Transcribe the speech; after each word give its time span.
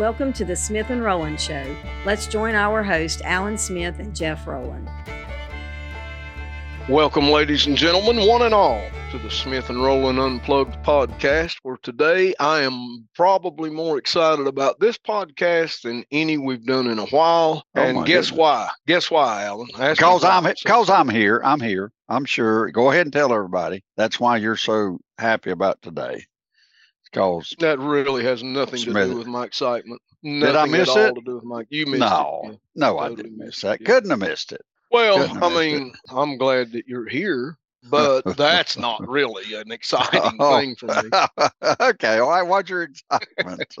Welcome 0.00 0.32
to 0.32 0.46
the 0.46 0.56
Smith 0.56 0.88
and 0.88 1.04
Rowland 1.04 1.38
Show. 1.38 1.76
Let's 2.06 2.26
join 2.26 2.54
our 2.54 2.82
host, 2.82 3.20
Alan 3.22 3.58
Smith 3.58 3.98
and 3.98 4.16
Jeff 4.16 4.46
Rowland. 4.46 4.88
Welcome, 6.88 7.28
ladies 7.28 7.66
and 7.66 7.76
gentlemen, 7.76 8.26
one 8.26 8.40
and 8.40 8.54
all, 8.54 8.82
to 9.10 9.18
the 9.18 9.30
Smith 9.30 9.68
and 9.68 9.84
Rowland 9.84 10.18
Unplugged 10.18 10.82
podcast. 10.82 11.58
Where 11.64 11.76
today 11.82 12.34
I 12.40 12.62
am 12.62 13.06
probably 13.14 13.68
more 13.68 13.98
excited 13.98 14.46
about 14.46 14.80
this 14.80 14.96
podcast 14.96 15.82
than 15.82 16.06
any 16.10 16.38
we've 16.38 16.64
done 16.64 16.86
in 16.86 16.98
a 16.98 17.04
while. 17.04 17.62
Oh, 17.76 17.82
and 17.82 18.06
guess 18.06 18.30
goodness. 18.30 18.32
why? 18.32 18.68
Guess 18.86 19.10
why, 19.10 19.42
Alan? 19.42 19.66
Because. 19.66 20.24
I'm 20.24 20.44
because 20.44 20.88
I'm 20.88 21.10
here. 21.10 21.42
I'm 21.44 21.60
here. 21.60 21.92
I'm 22.08 22.24
sure. 22.24 22.70
Go 22.70 22.90
ahead 22.90 23.04
and 23.04 23.12
tell 23.12 23.34
everybody. 23.34 23.84
That's 23.98 24.18
why 24.18 24.38
you're 24.38 24.56
so 24.56 24.98
happy 25.18 25.50
about 25.50 25.82
today. 25.82 26.24
Because 27.12 27.54
that 27.58 27.78
really 27.78 28.22
has 28.24 28.42
nothing 28.42 28.80
to 28.80 28.92
do 28.92 29.16
with 29.16 29.26
my 29.26 29.44
excitement. 29.44 30.00
Did 30.22 30.54
I 30.56 30.66
miss 30.66 30.88
at 30.90 30.96
all 30.96 31.06
it? 31.06 31.14
to 31.14 31.20
do 31.22 31.34
with 31.36 31.44
my. 31.44 31.64
You 31.70 31.86
missed 31.86 32.00
no, 32.00 32.40
it. 32.44 32.50
yeah. 32.50 32.56
no, 32.76 32.98
I 32.98 33.08
didn't 33.14 33.38
miss 33.38 33.60
that. 33.62 33.80
it. 33.80 33.84
Couldn't 33.86 34.10
have 34.10 34.18
missed 34.20 34.52
it. 34.52 34.60
Well, 34.92 35.18
Couldn't 35.18 35.42
I 35.42 35.48
missed 35.48 35.60
it. 35.60 35.78
mean, 35.78 35.92
I'm 36.10 36.36
glad 36.36 36.72
that 36.72 36.86
you're 36.86 37.08
here, 37.08 37.56
but 37.90 38.36
that's 38.36 38.76
not 38.76 39.06
really 39.08 39.54
an 39.54 39.72
exciting 39.72 40.20
Oh. 40.38 40.58
thing 40.58 40.76
for 40.76 40.86
me. 40.86 41.48
okay. 41.80 42.18
Right. 42.20 42.42
What's 42.42 42.68
your 42.70 42.82
excitement? 42.82 43.74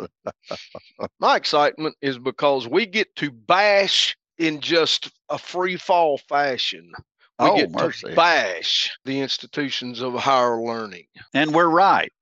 My 1.20 1.36
excitement 1.36 1.94
is 2.00 2.18
because 2.18 2.66
we 2.68 2.86
get 2.86 3.14
to 3.16 3.30
bash 3.30 4.16
in 4.38 4.60
just 4.60 5.10
a 5.28 5.38
free 5.38 5.76
fall 5.76 6.18
fashion. 6.28 6.90
We 7.38 7.46
oh, 7.48 7.56
get 7.56 7.70
mercy. 7.70 8.08
to 8.10 8.14
bash 8.16 8.90
the 9.04 9.20
institutions 9.20 10.00
of 10.00 10.14
higher 10.14 10.60
learning. 10.60 11.04
and 11.34 11.54
we're 11.54 11.68
right. 11.68 12.12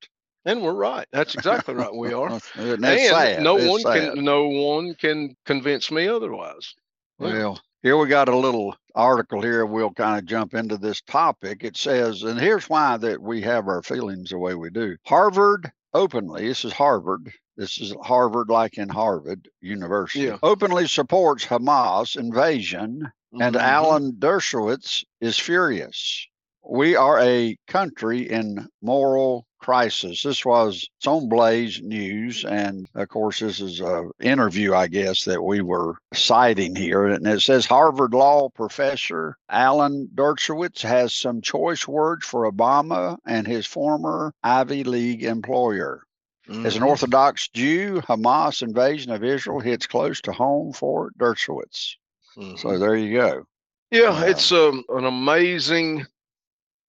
And 0.45 0.62
we're 0.62 0.73
right. 0.74 1.06
That's 1.12 1.34
exactly 1.34 1.74
right. 1.74 1.95
We 1.95 2.12
are. 2.12 2.28
And 2.56 2.84
sad? 2.84 3.42
no 3.42 3.56
It's 3.56 3.69
one 3.69 3.80
sad. 3.80 4.15
can 4.15 4.24
no 4.24 4.48
one 4.48 4.95
can 4.95 5.36
convince 5.45 5.91
me 5.91 6.08
otherwise. 6.08 6.75
Yeah. 7.19 7.27
Well, 7.33 7.61
here 7.83 7.97
we 7.97 8.08
got 8.08 8.28
a 8.28 8.36
little 8.36 8.75
article 8.95 9.42
here. 9.42 9.67
We'll 9.67 9.92
kind 9.92 10.19
of 10.19 10.25
jump 10.27 10.55
into 10.55 10.77
this 10.78 11.00
topic. 11.03 11.64
It 11.64 11.77
says, 11.77 12.22
and 12.22 12.39
here's 12.41 12.69
why 12.69 12.97
that 12.98 13.20
we 13.20 13.41
have 13.42 13.69
our 13.69 13.83
feelings 13.83 14.30
the 14.30 14.39
way 14.39 14.55
we 14.55 14.70
do. 14.70 14.97
Harvard 15.06 15.70
openly, 15.95 16.47
this 16.48 16.64
is 16.64 16.73
Harvard. 16.73 17.30
This 17.56 17.78
is 17.80 17.92
Harvard, 18.02 18.48
like 18.50 18.78
in 18.78 18.89
Harvard 18.89 19.48
University, 19.61 20.27
Yeah. 20.27 20.39
openly 20.45 20.86
supports 20.86 21.45
Hamas 21.45 22.17
invasion, 22.17 23.02
and 23.41 23.56
Mhm. 23.56 23.61
Alan 23.61 24.12
Dershowitz 24.12 25.05
is 25.20 25.36
furious. 25.39 26.27
We 26.64 26.97
are 26.97 27.19
a 27.20 27.56
country 27.67 28.28
in 28.31 28.69
moral 28.83 29.47
crisis. 29.59 30.23
This 30.23 30.45
was 30.45 30.89
on 31.06 31.28
Blaze 31.28 31.81
News, 31.83 32.45
and 32.45 32.89
of 32.95 33.09
course, 33.09 33.41
this 33.41 33.61
is 33.61 33.81
a 33.81 34.09
interview, 34.20 34.75
I 34.75 34.89
guess, 34.89 35.25
that 35.25 35.42
we 35.42 35.61
were 35.62 35.97
citing 36.14 36.77
here. 36.77 37.06
And 37.06 37.27
it 37.27 37.41
says 37.41 37.67
Harvard 37.67 38.12
law 38.12 38.48
professor 38.51 39.36
Alan 39.48 40.09
Dershowitz 40.14 40.83
has 40.83 41.14
some 41.14 41.41
choice 41.41 41.89
words 41.89 42.27
for 42.27 42.51
Obama 42.51 43.17
and 43.27 43.47
his 43.47 43.67
former 43.67 44.33
Ivy 44.42 44.84
League 44.84 45.25
employer. 45.25 46.03
As 46.48 46.77
an 46.77 46.83
Mhm. 46.83 46.89
Orthodox 46.89 47.48
Jew, 47.48 48.01
Hamas 48.09 48.62
invasion 48.62 49.12
of 49.12 49.23
Israel 49.23 49.61
hits 49.61 49.86
close 49.86 50.20
to 50.23 50.33
home 50.33 50.73
for 50.73 51.11
Dershowitz. 51.19 51.97
Mhm. 52.39 52.59
So 52.59 52.79
there 52.79 52.97
you 52.97 53.19
go. 53.19 53.45
Yeah, 53.91 54.25
it's 54.25 54.51
um, 54.53 54.83
an 54.89 55.05
amazing, 55.05 56.06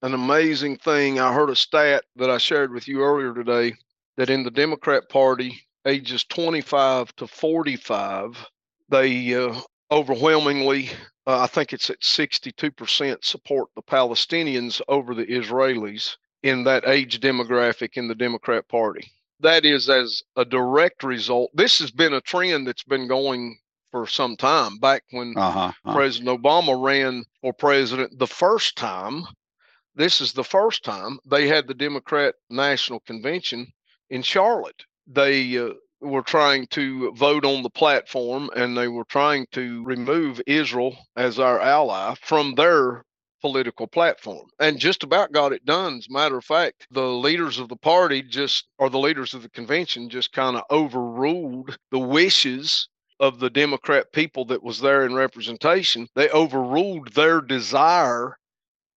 an 0.02 0.14
amazing 0.14 0.78
thing. 0.78 1.19
I 1.19 1.33
heard 1.33 1.50
a 1.50 1.55
stat 1.55 2.03
that 2.16 2.30
I 2.30 2.38
shared 2.38 2.73
with 2.73 2.88
you 2.88 3.02
earlier 3.02 3.33
today 3.33 3.73
that 4.17 4.30
in 4.30 4.44
the 4.44 4.52
Democrat 4.52 5.09
Party, 5.09 5.61
ages 5.86 6.23
25 6.25 7.16
to 7.17 7.28
45, 7.28 8.45
they 8.89 9.33
uh, 9.36 9.59
overwhelmingly, 9.91 10.89
uh, 11.28 11.39
I 11.41 11.47
think 11.47 11.74
it's 11.74 11.90
at 11.90 12.00
62% 12.01 13.24
support 13.24 13.69
the 13.75 13.81
Palestinians 13.81 14.81
over 14.88 15.13
the 15.13 15.25
Israelis 15.25 16.16
in 16.44 16.63
that 16.63 16.88
age 16.88 17.19
demographic 17.19 17.91
in 17.97 18.07
the 18.07 18.16
Democrat 18.16 18.68
Party. 18.68 19.12
That 19.41 19.66
is 19.66 19.90
as 19.90 20.22
a 20.35 20.44
direct 20.45 21.03
result. 21.03 21.51
This 21.53 21.79
has 21.79 21.91
been 21.91 22.13
a 22.13 22.22
trend 22.22 22.68
that's 22.68 22.84
been 22.84 23.07
going 23.07 23.57
for 23.91 24.06
some 24.06 24.35
time 24.38 24.78
back 24.78 25.03
when 25.12 25.34
Uh 25.38 25.72
huh. 25.84 25.94
President 25.94 26.41
Obama 26.41 26.81
ran 26.81 27.24
for 27.41 27.53
president 27.53 28.18
the 28.19 28.28
first 28.28 28.75
time. 28.75 29.24
This 29.95 30.22
is 30.22 30.33
the 30.33 30.44
first 30.44 30.83
time 30.83 31.19
they 31.25 31.47
had 31.47 31.67
the 31.67 31.73
Democrat 31.73 32.35
National 32.50 33.00
Convention 33.01 33.73
in 34.09 34.22
Charlotte. 34.22 34.83
They 35.07 35.57
uh, 35.57 35.73
were 36.00 36.22
trying 36.22 36.67
to 36.67 37.11
vote 37.13 37.44
on 37.44 37.63
the 37.63 37.69
platform 37.69 38.50
and 38.55 38.77
they 38.77 38.88
were 38.88 39.05
trying 39.05 39.47
to 39.51 39.83
remove 39.83 40.41
Israel 40.47 40.97
as 41.16 41.39
our 41.39 41.59
ally 41.59 42.16
from 42.22 42.55
their 42.55 43.03
political 43.41 43.88
platform 43.88 44.47
and 44.59 44.79
just 44.79 45.03
about 45.03 45.31
got 45.31 45.53
it 45.53 45.66
done. 45.66 45.95
As 45.95 46.07
a 46.09 46.13
matter 46.13 46.38
of 46.38 46.45
fact, 46.45 46.88
the 46.91 47.07
leaders 47.07 47.57
of 47.57 47.69
the 47.69 47.75
party 47.75 48.21
just, 48.21 48.67
or 48.77 48.89
the 48.89 49.00
leaders 49.00 49.33
of 49.33 49.41
the 49.41 49.50
convention 49.50 50.09
just 50.09 50.31
kind 50.31 50.56
of 50.56 50.63
overruled 50.69 51.77
the 51.91 52.00
wishes 52.00 52.88
of 53.19 53.39
the 53.39 53.50
Democrat 53.50 54.11
people 54.13 54.45
that 54.45 54.63
was 54.63 54.79
there 54.79 55.06
in 55.06 55.13
representation, 55.13 56.07
they 56.16 56.29
overruled 56.29 57.13
their 57.13 57.41
desire 57.41 58.38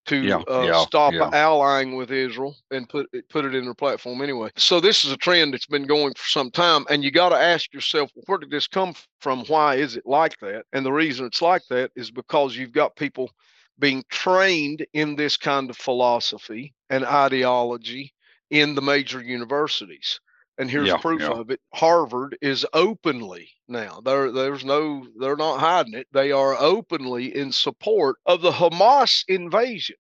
to 0.07 0.17
Yeah, 0.23 0.43
uh, 0.49 0.63
yeah, 0.67 0.85
stop 0.85 1.13
yeah. 1.13 1.31
allying 1.33 1.97
with 1.97 2.11
Israel 2.11 2.57
and 2.71 2.89
put 2.89 3.09
it 3.13 3.29
put 3.29 3.45
it 3.45 3.55
in 3.55 3.65
their 3.65 3.75
platform 3.75 4.21
anyway. 4.23 4.51
So 4.57 4.81
this 4.81 5.05
is 5.05 5.13
a 5.13 5.17
trend 5.17 5.55
that's 5.55 5.67
been 5.67 5.87
going 5.87 6.15
for 6.15 6.27
some 6.27 6.51
time, 6.51 6.85
and 6.91 7.05
you 7.05 7.11
got 7.11 7.31
to 7.31 7.37
ask 7.37 7.73
yourself, 7.73 8.11
where 8.27 8.39
did 8.39 8.51
this 8.51 8.67
come 8.67 8.95
from? 9.21 9.45
Why 9.47 9.77
is 9.77 9.97
it 9.97 10.07
like 10.07 10.39
that? 10.41 10.65
And 10.73 10.85
the 10.85 10.93
reason 10.93 11.27
it's 11.27 11.43
like 11.43 11.63
that 11.71 11.91
is 11.97 12.11
because 12.11 12.57
you've 12.57 12.73
got 12.73 12.97
people 12.97 13.31
being 13.79 14.05
trained 14.11 14.87
in 14.93 15.17
this 15.17 15.37
kind 15.37 15.71
of 15.71 15.77
philosophy 15.77 16.75
and 16.91 17.05
ideology 17.05 18.13
in 18.51 18.75
the 18.75 18.83
major 18.83 19.21
universities. 19.21 20.21
And 20.59 20.71
here's 20.71 20.89
Yeah, 20.89 20.97
proof 20.99 21.23
yeah. 21.23 21.31
of 21.31 21.51
it. 21.51 21.61
Harvard 21.75 22.37
is 22.43 22.67
openly 22.73 23.51
now. 23.69 24.01
There, 24.05 24.31
there's 24.31 24.65
no, 24.65 25.07
they're 25.19 25.37
not 25.37 25.61
hiding 25.61 25.95
it. 25.95 26.07
They 26.13 26.31
are 26.33 26.55
openly 26.59 27.35
in 27.37 27.53
support 27.53 28.17
of 28.27 28.43
the 28.43 28.53
Hamas 28.53 29.25
invasion 29.29 29.97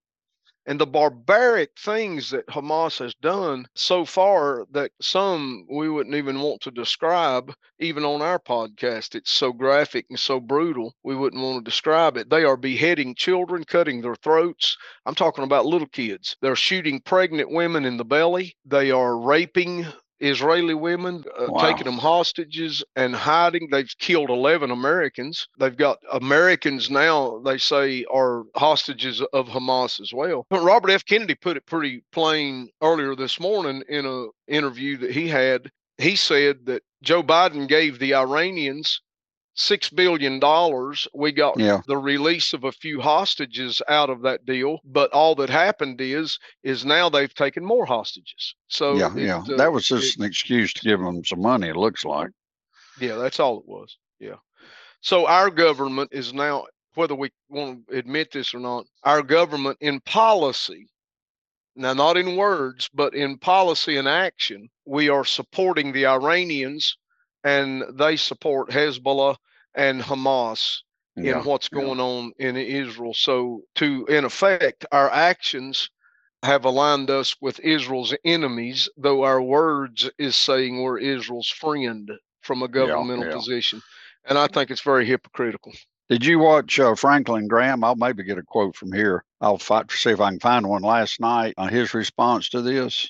and 0.66 0.80
the 0.80 0.86
barbaric 0.86 1.70
things 1.76 2.30
that 2.30 2.46
Hamas 2.46 2.98
has 2.98 3.14
done 3.16 3.66
so 3.74 4.04
far 4.04 4.64
that 4.70 4.92
some 5.00 5.66
we 5.68 5.88
wouldn't 5.88 6.14
even 6.14 6.40
want 6.40 6.60
to 6.62 6.70
describe, 6.70 7.52
even 7.80 8.04
on 8.04 8.22
our 8.22 8.38
podcast. 8.38 9.16
It's 9.16 9.32
so 9.32 9.52
graphic 9.52 10.06
and 10.08 10.20
so 10.20 10.38
brutal, 10.38 10.94
we 11.02 11.16
wouldn't 11.16 11.42
want 11.42 11.64
to 11.64 11.68
describe 11.68 12.16
it. 12.16 12.30
They 12.30 12.44
are 12.44 12.56
beheading 12.56 13.16
children, 13.16 13.64
cutting 13.64 14.02
their 14.02 14.14
throats. 14.14 14.76
I'm 15.04 15.16
talking 15.16 15.42
about 15.44 15.66
little 15.66 15.88
kids. 15.88 16.36
They're 16.40 16.54
shooting 16.54 17.00
pregnant 17.00 17.50
women 17.50 17.84
in 17.84 17.96
the 17.96 18.04
belly. 18.04 18.54
They 18.64 18.92
are 18.92 19.18
raping 19.18 19.86
Israeli 20.22 20.74
women, 20.74 21.24
uh, 21.38 21.46
Wow. 21.48 21.60
taking 21.68 21.84
them 21.84 21.98
hostages 21.98 22.82
and 22.96 23.14
hiding. 23.14 23.68
They've 23.70 23.92
killed 23.98 24.30
11 24.30 24.70
Americans. 24.70 25.48
They've 25.58 25.76
got 25.76 25.98
Americans 26.12 26.90
now, 26.90 27.38
they 27.44 27.58
say, 27.58 28.04
are 28.10 28.44
hostages 28.54 29.20
of 29.32 29.48
Hamas 29.48 30.00
as 30.00 30.12
well. 30.12 30.46
But 30.48 30.62
Robert 30.62 30.90
F. 30.90 31.04
Kennedy 31.04 31.34
put 31.34 31.56
it 31.56 31.66
pretty 31.66 32.02
plain 32.12 32.70
earlier 32.82 33.14
this 33.16 33.40
morning 33.40 33.82
in 33.88 34.06
an 34.06 34.30
interview 34.46 34.96
that 34.98 35.10
he 35.10 35.28
had. 35.28 35.70
He 35.98 36.16
said 36.16 36.66
that 36.66 36.82
Joe 37.02 37.22
Biden 37.22 37.68
gave 37.68 37.98
the 37.98 38.14
Iranians 38.14 39.00
six 39.54 39.90
billion 39.90 40.38
dollars. 40.38 41.06
We 41.14 41.32
got 41.32 41.58
Yeah. 41.58 41.80
the 41.86 41.96
release 41.98 42.52
of 42.52 42.64
a 42.64 42.72
few 42.72 43.00
hostages 43.00 43.82
out 43.88 44.10
of 44.10 44.22
that 44.22 44.44
deal, 44.46 44.78
but 44.84 45.12
all 45.12 45.34
that 45.36 45.50
happened 45.50 46.00
is 46.00 46.38
is 46.62 46.84
now 46.84 47.08
they've 47.08 47.34
taken 47.34 47.64
more 47.64 47.84
hostages. 47.86 48.54
So 48.68 48.94
yeah, 48.96 49.14
it, 49.16 49.22
yeah. 49.26 49.38
uh, 49.38 49.56
that 49.56 49.72
was 49.72 49.86
just 49.86 50.16
it- 50.16 50.20
an 50.20 50.24
excuse 50.26 50.72
to 50.74 50.88
give 50.88 51.00
them 51.00 51.24
some 51.24 51.42
money. 51.42 51.68
It 51.68 51.76
looks 51.76 52.04
like. 52.04 52.30
yeah, 53.00 53.16
that's 53.16 53.40
all 53.40 53.58
it 53.58 53.66
was. 53.66 53.96
Yeah. 54.20 54.36
So 55.00 55.26
our 55.26 55.50
government 55.50 56.10
is 56.12 56.32
now, 56.32 56.66
whether 56.94 57.14
we 57.14 57.30
want 57.48 57.88
to 57.88 57.96
admit 57.98 58.30
this 58.30 58.54
or 58.54 58.60
not, 58.60 58.86
our 59.02 59.22
government 59.22 59.76
in 59.80 60.00
policy, 60.00 60.86
now 61.74 61.92
not 61.94 62.16
in 62.16 62.36
words, 62.36 62.88
but 62.94 63.14
in 63.14 63.38
policy 63.38 63.96
and 63.96 64.06
action, 64.08 64.68
we 64.84 65.08
are 65.08 65.24
supporting 65.24 65.92
the 65.92 66.06
Iranians 66.06 66.96
and 67.44 67.84
they 67.94 68.16
support 68.16 68.70
Hezbollah 68.70 69.36
and 69.74 70.00
Hamas 70.00 70.78
Yeah. 71.16 71.38
in 71.38 71.44
what's 71.44 71.68
yeah. 71.72 71.80
going 71.80 72.00
on 72.00 72.32
in 72.38 72.56
Israel. 72.56 73.14
So, 73.14 73.62
to 73.76 74.06
in 74.06 74.24
effect, 74.24 74.86
our 74.92 75.10
actions 75.10 75.90
have 76.42 76.64
aligned 76.64 77.10
us 77.10 77.36
with 77.40 77.60
Israel's 77.60 78.14
enemies, 78.24 78.88
though 78.96 79.22
our 79.22 79.40
words 79.40 80.10
is 80.18 80.34
saying 80.34 80.82
we're 80.82 80.98
Israel's 80.98 81.48
friend 81.48 82.10
from 82.40 82.62
a 82.62 82.68
governmental 82.68 83.26
yeah. 83.26 83.34
position. 83.34 83.80
And 84.24 84.38
I 84.38 84.46
think 84.48 84.70
it's 84.70 84.80
very 84.80 85.06
hypocritical. 85.06 85.72
Did 86.08 86.24
you 86.24 86.38
watch 86.40 86.78
uh, 86.78 86.94
Franklin 86.94 87.48
Graham? 87.48 87.84
I'll 87.84 87.96
maybe 87.96 88.24
get 88.24 88.38
a 88.38 88.42
quote 88.42 88.76
from 88.76 88.92
here. 88.92 89.24
I'll 89.40 89.58
fight 89.58 89.88
to 89.88 89.96
see 89.96 90.10
if 90.10 90.20
I 90.20 90.30
can 90.30 90.40
find 90.40 90.68
one 90.68 90.82
last 90.82 91.20
night 91.20 91.54
on 91.56 91.68
his 91.68 91.94
response 91.94 92.48
to 92.50 92.60
this. 92.60 93.08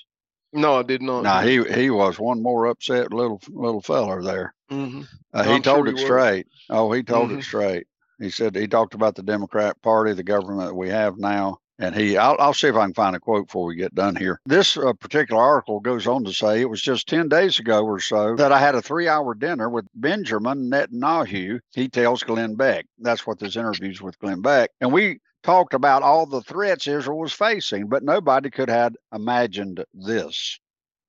No, 0.53 0.75
I 0.79 0.83
did 0.83 1.01
not. 1.01 1.23
Now 1.23 1.41
he 1.41 1.63
he 1.63 1.89
was 1.89 2.19
one 2.19 2.41
more 2.41 2.67
upset 2.67 3.11
little 3.11 3.41
little 3.49 3.81
feller 3.81 4.21
there. 4.21 4.53
hmm 4.69 5.01
Uh, 5.33 5.43
he 5.43 5.49
I'm 5.55 5.61
told 5.63 5.87
sure 5.87 5.95
it 5.95 5.97
he 5.97 6.03
straight. 6.03 6.47
Oh, 6.69 6.91
he 6.91 7.03
told 7.03 7.31
Mhm. 7.31 7.39
it 7.39 7.43
straight. 7.43 7.87
He 8.19 8.29
said 8.29 8.55
he 8.55 8.67
talked 8.67 8.93
about 8.93 9.15
the 9.15 9.23
Democrat 9.23 9.81
Party, 9.81 10.13
the 10.13 10.23
government 10.23 10.69
that 10.69 10.75
we 10.75 10.89
have 10.89 11.17
now, 11.17 11.57
and 11.79 11.95
he. 11.95 12.15
I'll, 12.17 12.35
I'll 12.39 12.53
see 12.53 12.67
if 12.67 12.75
I 12.75 12.83
can 12.85 12.93
find 12.93 13.15
a 13.15 13.19
quote 13.19 13.47
before 13.47 13.65
we 13.65 13.75
get 13.75 13.95
done 13.95 14.15
here. 14.15 14.39
This 14.45 14.77
uh, 14.77 14.93
particular 14.93 15.41
article 15.41 15.79
goes 15.79 16.05
on 16.07 16.23
to 16.25 16.31
say 16.33 16.61
it 16.61 16.69
was 16.69 16.81
just 16.81 17.07
ten 17.07 17.27
days 17.27 17.57
ago 17.59 17.83
or 17.83 17.99
so 17.99 18.35
that 18.35 18.51
I 18.51 18.59
had 18.59 18.75
a 18.75 18.81
three-hour 18.81 19.33
dinner 19.35 19.69
with 19.69 19.87
Benjamin 19.95 20.69
Netanyahu. 20.69 21.59
He 21.73 21.89
tells 21.89 22.21
Glenn 22.23 22.55
Beck. 22.55 22.85
That's 22.99 23.25
what 23.25 23.39
this 23.39 23.55
interview's 23.55 24.01
with 24.01 24.19
Glenn 24.19 24.41
Beck, 24.41 24.69
and 24.79 24.93
we 24.93 25.19
talked 25.43 25.73
about 25.73 26.03
all 26.03 26.25
the 26.25 26.41
threats 26.41 26.87
Israel 26.87 27.19
was 27.19 27.33
facing, 27.33 27.87
but 27.87 28.03
nobody 28.03 28.49
could 28.49 28.69
have 28.69 28.95
imagined 29.13 29.83
this 29.93 30.59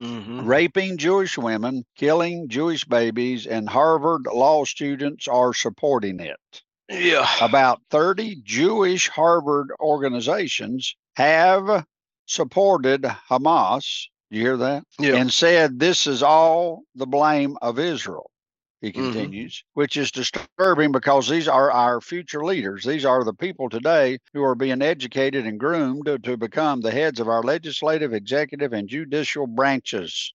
hmm 0.01 0.47
raping 0.47 0.99
Jewish 0.99 1.39
women, 1.39 1.85
killing 1.97 2.49
Jewish 2.49 2.85
babies, 2.85 3.47
and 3.47 3.69
Harvard 3.69 4.27
law 4.27 4.65
students 4.65 5.29
are 5.29 5.55
supporting 5.55 6.21
it. 6.21 6.63
Yeah. 6.91 7.29
About 7.41 7.81
30 7.91 8.43
Jewish 8.43 9.09
Harvard 9.09 9.69
organizations 9.81 10.97
have 11.17 11.87
supported 12.27 13.03
Hamas. 13.03 14.09
You 14.31 14.41
hear 14.43 14.57
that? 14.59 14.85
Yeah. 14.99 15.17
And 15.17 15.33
said 15.33 15.79
this 15.79 16.07
is 16.07 16.23
all 16.23 16.83
the 16.95 17.07
blame 17.07 17.57
of 17.63 17.79
Israel. 17.79 18.31
He 18.85 18.93
Mhm. 18.93 19.13
continues, 19.15 19.65
which 19.73 19.97
is 19.97 20.11
disturbing 20.11 20.93
because 20.93 21.27
these 21.27 21.49
are 21.49 21.71
our 21.71 22.03
future 22.03 22.45
leaders. 22.45 22.85
These 22.85 23.07
are 23.07 23.25
the 23.25 23.33
people 23.33 23.71
today 23.71 24.19
who 24.35 24.45
are 24.45 24.55
being 24.55 24.83
educated 24.83 25.47
and 25.47 25.59
groomed 25.59 26.05
to, 26.05 26.19
to 26.19 26.37
become 26.37 26.83
the 26.83 26.91
heads 26.91 27.19
of 27.19 27.27
our 27.27 27.43
legislative, 27.43 28.13
executive, 28.13 28.75
and 28.75 28.87
judicial 28.87 29.47
branches. 29.47 30.35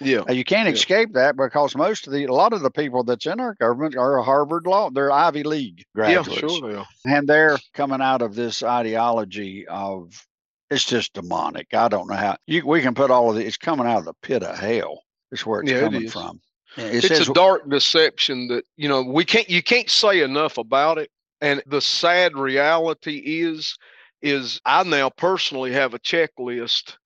yeah. 0.00 0.22
Now, 0.26 0.32
you 0.32 0.42
can't 0.42 0.68
Yeah. 0.68 0.74
escape 0.74 1.12
that 1.12 1.36
because 1.36 1.76
most 1.76 2.06
of 2.06 2.14
the 2.14 2.24
a 2.24 2.32
lot 2.32 2.54
of 2.54 2.62
the 2.62 2.70
people 2.70 3.04
that's 3.04 3.26
in 3.26 3.38
our 3.38 3.54
government 3.56 3.94
are 3.96 4.22
Harvard 4.22 4.66
law. 4.66 4.88
They're 4.90 5.12
Ivy 5.12 5.42
League 5.42 5.84
Yeah, 5.94 6.22
graduates, 6.22 6.38
sure 6.40 6.60
they 6.62 6.74
are. 6.78 6.86
and 7.04 7.28
they're 7.28 7.58
coming 7.74 8.00
out 8.00 8.22
of 8.22 8.34
this 8.34 8.62
ideology 8.62 9.66
of 9.68 10.26
it's 10.70 10.86
just 10.86 11.12
demonic. 11.12 11.74
I 11.74 11.88
don't 11.88 12.08
know 12.08 12.14
how 12.16 12.36
you 12.46 12.66
we 12.66 12.80
can 12.80 12.94
put 12.94 13.10
all 13.10 13.30
of 13.30 13.36
it. 13.36 13.46
It's 13.46 13.58
coming 13.58 13.86
out 13.86 13.98
of 13.98 14.06
the 14.06 14.14
pit 14.22 14.42
of 14.42 14.58
hell. 14.58 15.02
Is 15.30 15.44
where 15.44 15.60
it's 15.60 15.70
Yeah, 15.70 15.80
coming 15.80 16.08
from. 16.08 16.40
It 16.76 17.04
it's 17.04 17.28
a 17.28 17.32
dark 17.32 17.68
deception 17.68 18.48
that 18.48 18.64
you 18.76 18.88
know 18.88 19.02
we 19.02 19.24
can't 19.24 19.48
you 19.50 19.62
can't 19.62 19.90
say 19.90 20.20
enough 20.20 20.58
about 20.58 20.98
it. 20.98 21.10
And 21.40 21.62
the 21.66 21.80
sad 21.80 22.36
reality 22.36 23.18
is 23.42 23.76
is 24.22 24.60
i 24.64 24.82
now 24.84 25.10
personally 25.10 25.72
have 25.72 25.94
a 25.94 25.98
checklist 25.98 26.96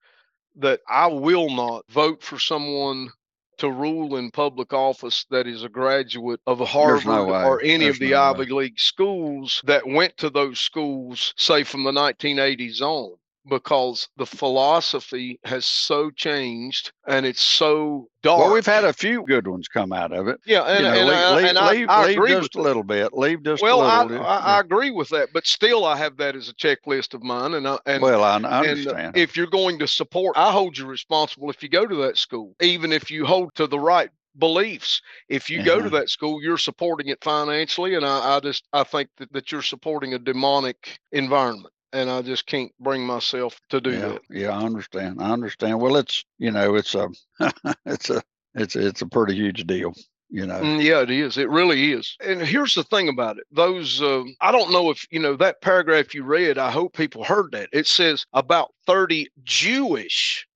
that 0.57 0.81
i 0.89 1.07
will 1.07 1.51
not 1.51 1.85
vote 1.89 2.23
for 2.23 2.39
someone 2.39 3.09
to 3.59 3.71
rule 3.71 4.17
in 4.17 4.31
public 4.31 4.73
office 4.75 5.25
that 5.31 5.47
is 5.47 5.65
a 5.65 5.69
graduate 5.69 6.41
of 6.47 6.61
harvard 6.61 7.07
no 7.07 7.31
or 7.31 7.61
any 7.63 7.85
There's 7.85 7.97
of 7.97 8.01
the 8.01 8.11
no 8.11 8.33
way. 8.35 8.41
ivy 8.43 8.53
league 8.53 8.79
schools 8.79 9.63
that 9.65 9.87
went 9.87 10.17
to 10.19 10.29
those 10.31 10.61
schools 10.61 11.33
say 11.39 11.65
from 11.65 11.85
the 11.85 11.93
1980s 11.93 12.83
on 12.83 13.17
because 13.49 14.09
the 14.17 14.27
philosophy 14.27 15.39
has 15.45 15.65
so 15.65 16.11
changed 16.11 16.93
and 17.07 17.25
it's 17.27 17.41
so 17.41 18.09
dark 18.23 18.41
well, 18.41 18.53
we've 18.53 18.67
had 18.67 18.85
a 18.85 18.93
few 18.93 19.25
good 19.27 19.47
ones 19.47 19.69
come 19.69 19.93
out 19.93 20.13
of 20.13 20.29
it. 20.29 20.41
yeah, 20.47 20.63
and, 20.63 20.79
you 20.79 20.93
know, 20.93 20.99
and, 20.99 21.09
leave, 21.09 21.19
I, 21.19 21.37
leave, 21.37 21.47
and 21.47 21.59
I, 21.59 21.71
leave, 21.73 21.89
I 21.89 22.07
leave 22.07 22.17
agree 22.19 22.31
just 22.31 22.43
with 22.43 22.55
a 22.57 22.61
little 22.63 22.83
bit. 22.83 23.13
Leave 23.13 23.43
just 23.45 23.63
Well, 23.63 23.81
a 23.83 23.89
little. 24.05 24.09
bit. 24.09 24.21
I, 24.21 24.57
I 24.57 24.61
agree 24.61 24.91
with 24.91 25.09
that, 25.11 25.29
but 25.33 25.47
still, 25.47 25.85
I 25.85 25.97
have 25.97 26.17
that 26.19 26.35
as 26.37 26.49
a 26.49 26.55
checklist 26.55 27.15
of 27.15 27.23
mine. 27.23 27.55
And 27.55 27.67
I, 27.69 27.79
and, 27.87 28.03
well, 28.03 28.25
I, 28.25 28.37
and 28.37 28.47
understand. 28.47 29.17
if 29.17 29.37
you're 29.37 29.47
going 29.47 29.79
to 29.79 29.89
support, 29.89 30.37
I 30.37 30.51
hold 30.53 30.77
you 30.77 30.87
responsible 30.87 31.51
if 31.51 31.63
you 31.63 31.69
go 31.69 31.87
to 31.87 31.97
that 32.03 32.19
school, 32.19 32.55
even 32.61 32.93
if 32.93 33.11
you 33.11 33.25
hold 33.27 33.55
to 33.55 33.67
the 33.67 33.79
right 33.79 34.11
beliefs. 34.39 35.01
If 35.31 35.49
you 35.49 35.63
go 35.63 35.77
to 35.81 35.87
Uh-huh. 35.87 35.99
that 36.01 36.11
school, 36.11 36.43
you're 36.43 36.59
supporting 36.59 37.09
it 37.09 37.23
financially, 37.25 37.95
and 37.95 38.05
I, 38.05 38.37
I 38.37 38.41
just 38.41 38.65
I 38.73 38.85
think 38.85 39.09
that, 39.17 39.33
that 39.33 39.51
you're 39.51 39.63
supporting 39.63 40.13
a 40.13 40.19
demonic 40.19 40.99
environment, 41.13 41.73
and 41.93 42.11
I 42.11 42.23
just 42.23 42.47
can't 42.47 42.73
bring 42.81 43.07
myself 43.07 43.61
to 43.71 43.81
do 43.81 43.93
yeah, 43.93 44.09
that. 44.09 44.23
yeah, 44.31 44.51
I 44.51 44.63
understand. 44.63 45.21
I 45.21 45.31
understand. 45.31 45.81
Well, 45.81 45.97
it's 45.97 46.25
you 46.39 46.51
know, 46.51 46.75
it's 46.75 46.95
a, 46.95 47.09
it's 47.87 48.11
a, 48.11 48.23
it's 48.55 48.77
it's 48.77 49.03
a 49.03 49.07
pretty 49.07 49.35
huge 49.35 49.67
deal. 49.67 49.95
You 50.29 50.47
know. 50.47 50.61
Mm, 50.61 50.83
yeah, 50.83 51.03
it 51.03 51.11
is. 51.11 51.39
It 51.39 51.49
really 51.49 51.93
is. 51.93 52.17
And 52.21 52.43
here's 52.43 52.75
the 52.75 52.83
thing 52.85 53.09
about 53.09 53.39
it: 53.39 53.45
those 53.51 54.03
um, 54.03 54.35
I 54.41 54.51
don't 54.53 54.73
know 54.73 54.91
if 54.91 55.07
you 55.11 55.21
know 55.21 55.37
that 55.37 55.61
paragraph 55.63 56.15
you 56.15 56.25
read. 56.25 56.59
I 56.59 56.71
hope 56.71 56.95
people 56.95 57.25
heard 57.25 57.53
that. 57.53 57.69
It 57.73 57.87
says 57.87 58.27
about 58.33 58.73
30 58.87 59.29
Jewish 59.45 60.47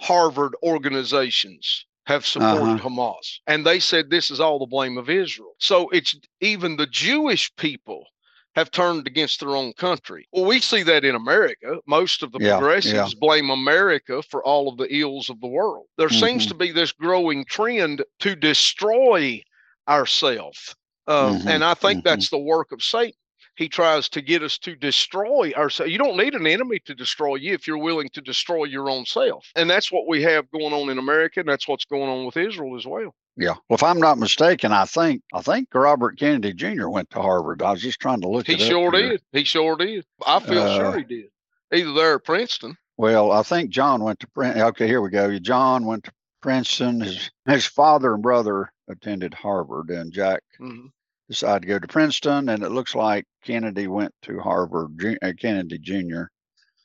Harvard 0.00 0.54
organizations 0.62 1.86
have 2.06 2.26
supported 2.26 2.82
Hamas, 2.82 3.38
and 3.46 3.64
they 3.64 3.78
said 3.78 4.10
this 4.10 4.30
is 4.30 4.40
all 4.40 4.58
the 4.58 4.66
blame 4.66 4.98
of 4.98 5.08
Israel. 5.08 5.54
So 5.58 5.88
it's 5.90 6.16
even 6.40 6.76
the 6.76 6.88
Jewish 6.88 7.54
people 7.54 8.06
have 8.54 8.70
turned 8.70 9.06
against 9.06 9.40
their 9.40 9.56
own 9.56 9.72
country. 9.74 10.26
Well, 10.32 10.44
we 10.44 10.60
see 10.60 10.82
that 10.84 11.04
in 11.04 11.14
America. 11.14 11.78
Most 11.86 12.22
of 12.22 12.32
the 12.32 12.38
Yeah, 12.38 12.46
yeah. 12.48 12.58
progressives 12.58 13.14
blame 13.14 13.50
America 13.50 14.22
for 14.22 14.44
all 14.44 14.68
of 14.68 14.76
the 14.78 14.94
ills 14.94 15.30
of 15.30 15.40
the 15.40 15.46
world. 15.48 15.86
There 15.96 16.10
seems 16.10 16.46
Mhm. 16.46 16.48
to 16.48 16.54
be 16.54 16.70
this 16.72 16.92
growing 16.92 17.44
trend 17.46 18.04
to 18.20 18.36
destroy 18.36 19.42
ourselves. 19.88 20.74
Um, 21.06 21.40
Mhm, 21.40 21.46
And 21.46 21.64
I 21.64 21.74
think 21.74 22.02
mhm. 22.02 22.04
that's 22.04 22.30
the 22.30 22.38
work 22.38 22.72
of 22.72 22.82
Satan. 22.82 23.14
He 23.56 23.68
tries 23.68 24.08
to 24.10 24.22
get 24.22 24.42
us 24.42 24.58
to 24.58 24.74
destroy 24.76 25.52
ourselves. 25.52 25.92
You 25.92 25.98
don't 25.98 26.16
need 26.16 26.34
an 26.34 26.46
enemy 26.46 26.78
to 26.86 26.94
destroy 26.94 27.34
you 27.36 27.52
if 27.52 27.66
you're 27.66 27.78
willing 27.78 28.08
to 28.10 28.20
destroy 28.22 28.64
your 28.64 28.88
own 28.88 29.04
self. 29.06 29.50
And 29.56 29.68
that's 29.68 29.92
what 29.92 30.06
we 30.08 30.22
have 30.22 30.50
going 30.50 30.72
on 30.72 30.88
in 30.90 30.98
America. 30.98 31.40
And 31.40 31.48
that's 31.48 31.68
what's 31.68 31.84
going 31.84 32.08
on 32.08 32.24
with 32.24 32.36
Israel 32.36 32.76
as 32.76 32.86
well. 32.86 33.14
Yeah. 33.36 33.54
Well, 33.68 33.76
if 33.76 33.82
I'm 33.82 33.98
not 33.98 34.18
mistaken, 34.18 34.72
I 34.72 34.84
think 34.84 35.22
I 35.32 35.40
think 35.40 35.68
Robert 35.74 36.18
Kennedy 36.18 36.52
Jr. 36.52 36.88
went 36.88 37.08
to 37.10 37.22
Harvard. 37.22 37.62
I 37.62 37.70
was 37.72 37.80
just 37.82 38.00
trying 38.00 38.20
to 38.20 38.28
look. 38.28 38.46
He 38.46 38.54
it 38.54 38.60
sure 38.60 38.90
did. 38.90 39.22
He 39.32 39.44
sure 39.44 39.76
did. 39.76 40.04
I 40.26 40.38
feel 40.40 40.62
Uh, 40.62 40.76
sure 40.76 40.98
he 40.98 41.04
did. 41.04 41.30
Either 41.72 41.92
there 41.94 42.12
or 42.14 42.18
Princeton. 42.18 42.76
Well, 42.98 43.32
I 43.32 43.42
think 43.42 43.70
John 43.70 44.02
went 44.02 44.20
to 44.20 44.28
Princeton. 44.28 44.62
Okay, 44.64 44.86
here 44.86 45.00
we 45.00 45.08
go. 45.08 45.38
John 45.38 45.86
went 45.86 46.04
to 46.04 46.12
Princeton. 46.42 47.00
His 47.00 47.30
his 47.46 47.64
father 47.64 48.12
and 48.14 48.22
brother 48.22 48.70
attended 48.88 49.32
Harvard, 49.32 49.88
and 49.88 50.12
Jack 50.12 50.42
Mhm. 50.60 50.90
decided 51.28 51.62
to 51.62 51.68
go 51.68 51.78
to 51.78 51.88
Princeton. 51.88 52.50
And 52.50 52.62
it 52.62 52.68
looks 52.70 52.94
like 52.94 53.24
Kennedy 53.42 53.86
went 53.86 54.12
to 54.22 54.40
Harvard. 54.40 55.18
Uh, 55.22 55.32
Kennedy 55.38 55.78
Jr. 55.78 56.24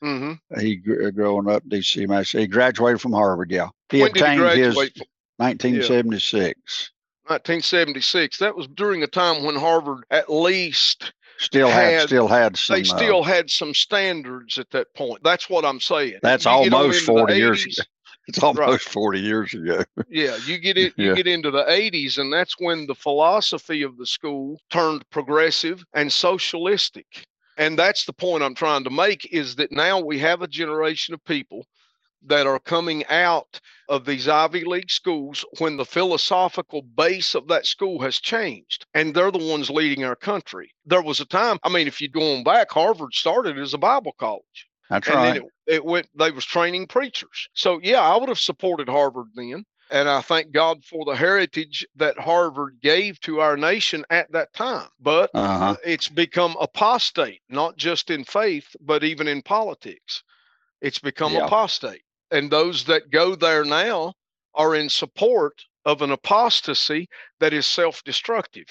hmm 0.00 0.32
He 0.58 0.80
uh, 1.04 1.10
growing 1.10 1.50
up 1.50 1.62
DC. 1.68 2.30
He 2.40 2.46
graduated 2.46 3.02
from 3.02 3.12
Harvard. 3.12 3.50
Yeah, 3.50 3.68
he 3.90 4.00
When 4.00 4.12
did 4.12 4.24
he 4.24 4.32
obtained 4.38 4.58
his 4.64 4.74
from? 4.74 5.06
1976. 5.38 6.90
1976. 7.26 8.38
That 8.38 8.56
was 8.56 8.66
during 8.68 9.02
a 9.02 9.06
time 9.06 9.44
when 9.44 9.56
Harvard 9.56 10.04
at 10.10 10.30
least 10.30 11.12
Still 11.40 11.68
had, 11.68 11.92
Had- 11.92 12.08
still 12.08 12.26
had 12.26 12.56
some. 12.56 12.74
they 12.74 12.82
uh, 12.82 12.96
still 12.96 13.22
had 13.22 13.48
some 13.48 13.72
standards 13.72 14.58
at 14.58 14.68
that 14.70 14.92
point. 14.94 15.22
That's 15.22 15.48
what 15.48 15.64
I'm 15.64 15.78
saying. 15.78 16.18
That's 16.20 16.44
You 16.46 16.50
almost 16.50 17.04
40 17.06 17.34
years 17.36 17.64
80s, 17.64 17.78
ago. 17.78 17.84
It's 18.28 18.42
almost 18.42 18.88
40 18.90 19.20
years 19.20 19.54
ago. 19.54 19.84
Yeah, 20.10 20.36
you 20.44 20.58
get 20.58 20.76
it. 20.76 20.92
You 20.98 21.10
Yeah. 21.10 21.14
get 21.14 21.26
into 21.26 21.50
the 21.50 21.62
80s, 21.64 22.18
and 22.18 22.30
that's 22.30 22.56
when 22.58 22.86
the 22.86 22.94
philosophy 22.94 23.82
of 23.82 23.96
the 23.96 24.04
school 24.04 24.60
turned 24.68 25.08
progressive 25.08 25.82
and 25.94 26.12
socialistic. 26.12 27.06
And 27.56 27.78
that's 27.78 28.04
the 28.04 28.12
point 28.12 28.42
I'm 28.42 28.54
trying 28.54 28.84
to 28.84 28.90
make 28.90 29.32
is 29.32 29.54
that 29.56 29.72
now 29.72 29.98
we 30.00 30.18
have 30.18 30.42
a 30.42 30.46
generation 30.48 31.14
of 31.14 31.24
people 31.24 31.64
that 32.26 32.46
are 32.46 32.58
coming 32.58 33.04
out 33.06 33.60
of 33.88 34.04
these 34.04 34.28
Ivy 34.28 34.64
League 34.64 34.90
schools 34.90 35.44
when 35.58 35.76
the 35.76 35.84
philosophical 35.84 36.82
base 36.82 37.34
of 37.34 37.48
that 37.48 37.66
school 37.66 38.00
has 38.02 38.18
changed, 38.20 38.86
and 38.94 39.14
they're 39.14 39.30
the 39.30 39.38
ones 39.38 39.70
leading 39.70 40.04
our 40.04 40.16
country. 40.16 40.70
There 40.84 41.02
was 41.02 41.20
a 41.20 41.24
time, 41.24 41.58
I 41.62 41.68
mean, 41.70 41.86
if 41.86 42.00
you 42.00 42.08
go 42.08 42.36
on 42.36 42.44
back, 42.44 42.70
Harvard 42.70 43.14
started 43.14 43.58
as 43.58 43.74
a 43.74 43.78
Bible 43.78 44.12
college 44.18 44.68
That's 44.90 45.06
and 45.08 45.16
right. 45.16 45.34
then 45.34 45.36
it, 45.36 45.74
it 45.76 45.84
went 45.84 46.08
they 46.18 46.30
was 46.30 46.44
training 46.44 46.86
preachers 46.86 47.48
so 47.52 47.78
yeah 47.82 48.00
i 48.00 48.16
would 48.16 48.28
have 48.28 48.38
supported 48.38 48.88
harvard 48.88 49.26
then 49.34 49.64
and 49.90 50.08
i 50.08 50.20
thank 50.20 50.50
god 50.52 50.82
for 50.84 51.04
the 51.04 51.14
heritage 51.14 51.86
that 51.96 52.18
harvard 52.18 52.78
gave 52.82 53.20
to 53.20 53.40
our 53.40 53.56
nation 53.56 54.04
at 54.10 54.30
that 54.32 54.52
time 54.54 54.88
but 55.00 55.30
uh-huh. 55.34 55.76
it's 55.84 56.08
become 56.08 56.56
apostate 56.60 57.42
not 57.48 57.76
just 57.76 58.10
in 58.10 58.24
faith 58.24 58.74
but 58.80 59.04
even 59.04 59.28
in 59.28 59.42
politics 59.42 60.22
it's 60.80 60.98
become 60.98 61.32
Yeah. 61.34 61.46
apostate 61.46 62.02
and 62.30 62.50
those 62.50 62.84
that 62.84 63.10
go 63.10 63.34
there 63.34 63.64
now 63.64 64.12
are 64.54 64.74
in 64.74 64.88
support 64.88 65.54
of 65.84 66.02
an 66.02 66.10
apostasy 66.10 67.08
that 67.40 67.52
is 67.52 67.66
self-destructive 67.66 68.66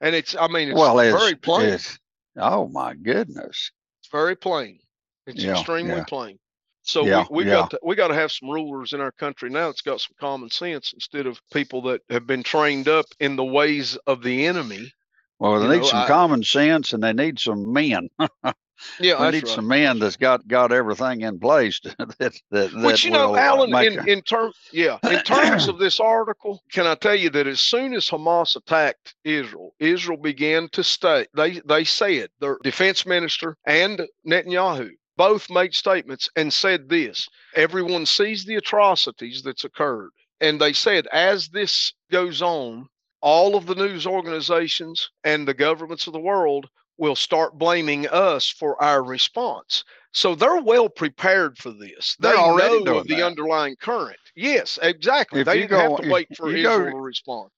and 0.00 0.14
it's 0.14 0.34
i 0.36 0.46
mean 0.48 0.68
it's 0.70 0.78
well, 0.78 0.98
it's, 0.98 1.16
very 1.22 1.34
plain 1.34 1.66
it's- 1.66 1.98
oh 2.36 2.68
my 2.68 2.94
goodness. 2.94 3.70
it's 4.00 4.10
very 4.10 4.36
plain. 4.36 4.78
It's 5.26 5.42
Yeah, 5.42 5.52
extremely 5.52 5.94
yeah. 5.94 6.04
plain. 6.04 6.38
So 6.82 7.06
Yeah, 7.06 7.24
we, 7.30 7.44
we 7.44 7.50
got 7.50 7.70
to, 7.70 7.80
we 7.82 7.94
got 7.96 8.08
to 8.08 8.14
have 8.14 8.30
some 8.30 8.50
rulers 8.50 8.92
in 8.92 9.00
our 9.00 9.12
country 9.12 9.48
now 9.48 9.68
that's 9.68 9.80
got 9.80 10.00
some 10.02 10.14
common 10.20 10.50
sense 10.50 10.92
instead 10.92 11.26
of 11.26 11.40
people 11.50 11.80
that 11.82 12.02
have 12.10 12.26
been 12.26 12.42
trained 12.42 12.88
up 12.88 13.06
in 13.20 13.36
the 13.36 13.44
ways 13.44 13.96
of 14.06 14.22
the 14.22 14.44
enemy. 14.46 14.92
Well, 15.38 15.58
they 15.60 15.64
You 15.66 15.72
need 15.72 15.78
know, 15.82 15.84
some 15.88 16.00
I- 16.02 16.08
common 16.08 16.42
sense 16.42 16.92
and 16.92 17.02
they 17.02 17.14
need 17.14 17.38
some 17.38 17.72
men. 17.72 18.10
Yeah, 19.00 19.20
we 19.20 19.32
need 19.32 19.44
right. 19.44 19.48
some 19.48 19.66
men 19.66 19.98
that's 19.98 20.16
got 20.16 20.46
got 20.46 20.72
everything 20.72 21.22
in 21.22 21.38
place 21.38 21.80
that 21.98 22.16
that, 22.18 22.32
that 22.50 22.72
Which 22.84 23.04
you 23.04 23.10
know, 23.10 23.34
uh, 23.34 23.38
Alan, 23.38 23.74
in, 23.74 23.98
a- 23.98 24.10
in 24.10 24.22
terms, 24.22 24.54
yeah, 24.72 24.98
in 25.10 25.20
terms 25.22 25.68
of 25.68 25.78
this 25.80 25.98
article, 25.98 26.62
can 26.72 26.86
I 26.86 26.94
tell 26.94 27.14
you 27.14 27.30
that 27.30 27.46
as 27.46 27.60
soon 27.60 27.94
as 27.94 28.08
Hamas 28.08 28.56
attacked 28.56 29.14
Israel, 29.24 29.74
Israel 29.80 30.18
began 30.18 30.68
to 30.70 30.84
stay. 30.84 31.26
They 31.34 31.60
they 31.60 31.84
said 31.84 32.30
their 32.40 32.58
defense 32.62 33.04
minister 33.04 33.56
and 33.66 34.02
Netanyahu 34.26 34.90
both 35.16 35.50
made 35.50 35.74
statements 35.74 36.28
and 36.36 36.52
said 36.52 36.88
this: 36.88 37.26
everyone 37.54 38.06
sees 38.06 38.44
the 38.44 38.56
atrocities 38.56 39.42
that's 39.42 39.64
occurred, 39.64 40.10
and 40.40 40.60
they 40.60 40.72
said 40.72 41.08
as 41.08 41.48
this 41.48 41.94
goes 42.12 42.42
on, 42.42 42.86
all 43.20 43.56
of 43.56 43.66
the 43.66 43.74
news 43.74 44.06
organizations 44.06 45.08
and 45.24 45.48
the 45.48 45.54
governments 45.54 46.06
of 46.06 46.12
the 46.12 46.20
world 46.20 46.68
will 46.98 47.16
start 47.16 47.58
blaming 47.58 48.06
us 48.08 48.48
for 48.48 48.80
our 48.82 49.02
response. 49.02 49.84
So 50.12 50.34
they're 50.34 50.62
well 50.62 50.88
prepared 50.88 51.58
for 51.58 51.70
this. 51.72 52.16
They're 52.20 52.32
they 52.32 52.38
already 52.38 52.84
know 52.84 52.98
of 52.98 53.06
the 53.08 53.16
that. 53.16 53.26
underlying 53.26 53.76
current. 53.80 54.16
Yes, 54.36 54.78
exactly. 54.82 55.40
If 55.40 55.46
they 55.46 55.56
you 55.56 55.68
didn't 55.68 55.80
have 55.80 55.90
go- 55.90 55.96
to 55.98 56.02
if 56.04 56.10
wait 56.12 56.36
for 56.36 56.50
you 56.50 56.62
go- 56.62 56.72
Israel 56.74 56.92
to 56.98 57.02
respond. 57.02 57.50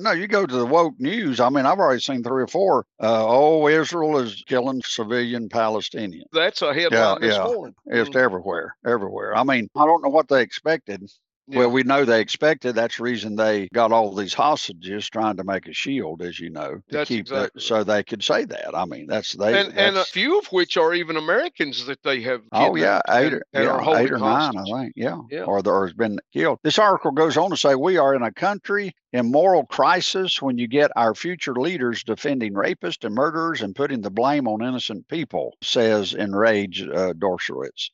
No, 0.00 0.12
you 0.12 0.28
go 0.28 0.46
to 0.46 0.54
the 0.56 0.64
woke 0.64 0.94
news. 1.00 1.40
I 1.40 1.48
mean, 1.48 1.66
I've 1.66 1.80
already 1.80 2.00
seen 2.00 2.22
three 2.22 2.44
or 2.44 2.46
four. 2.46 2.86
Uh, 3.02 3.26
oh, 3.26 3.66
Israel 3.66 4.18
is 4.18 4.44
killing 4.46 4.80
civilian 4.84 5.48
Palestinians. 5.48 6.22
That's 6.32 6.62
a 6.62 6.72
headline 6.72 7.20
this 7.20 7.34
yeah. 7.34 7.42
morning. 7.42 7.74
It's 7.86 8.08
Mhm. 8.10 8.16
everywhere, 8.16 8.76
everywhere. 8.86 9.36
I 9.36 9.42
mean, 9.42 9.68
I 9.74 9.84
don't 9.86 10.00
know 10.02 10.08
what 10.08 10.28
they 10.28 10.40
expected. 10.40 11.02
Yeah. 11.48 11.60
Well, 11.60 11.70
we 11.70 11.82
know 11.82 12.04
they 12.04 12.20
expected. 12.20 12.74
That's 12.74 12.98
the 12.98 13.02
reason 13.02 13.36
they 13.36 13.68
got 13.72 13.90
all 13.90 14.14
these 14.14 14.34
hostages 14.34 15.08
trying 15.08 15.36
to 15.38 15.44
make 15.44 15.66
a 15.66 15.72
shield, 15.72 16.20
as 16.20 16.38
you 16.38 16.50
know, 16.50 16.74
to 16.74 16.82
That's 16.90 17.08
keep 17.08 17.20
exactly 17.20 17.62
so 17.62 17.84
they 17.84 18.02
could 18.02 18.22
say 18.22 18.44
that. 18.44 18.76
I 18.76 18.84
mean, 18.84 19.06
that's 19.06 19.32
they. 19.32 19.58
and 19.58 19.76
and 19.78 19.96
a 19.96 20.04
few 20.04 20.38
of 20.38 20.46
which 20.48 20.76
are 20.76 20.92
even 20.92 21.16
Americans 21.16 21.86
that 21.86 22.02
they 22.02 22.20
have. 22.22 22.42
Oh 22.52 22.76
yeah, 22.76 23.00
eight, 23.08 23.32
and, 23.32 23.42
yeah, 23.54 23.98
eight 23.98 24.12
or 24.12 24.18
nine. 24.18 24.56
I 24.56 24.64
think. 24.64 24.92
Yeah, 24.94 25.18
Yeah. 25.30 25.44
or 25.44 25.62
there 25.62 25.86
has 25.86 25.94
been 25.94 26.18
killed. 26.32 26.58
This 26.62 26.78
article 26.78 27.12
goes 27.12 27.36
on 27.36 27.50
to 27.50 27.56
say 27.56 27.74
we 27.74 27.96
are 27.96 28.14
in 28.14 28.22
a 28.22 28.32
country 28.32 28.92
in 29.12 29.30
moral 29.30 29.64
crisis 29.66 30.42
when 30.42 30.58
you 30.58 30.68
get 30.68 30.90
our 30.96 31.14
future 31.14 31.54
leaders 31.54 32.04
defending 32.04 32.52
rapists 32.52 33.04
and 33.04 33.14
murderers 33.14 33.62
and 33.62 33.74
putting 33.74 34.02
the 34.02 34.10
blame 34.10 34.46
on 34.46 34.62
innocent 34.62 35.08
people, 35.08 35.54
says 35.62 36.12
enraged 36.12 36.88
uh. 36.90 37.14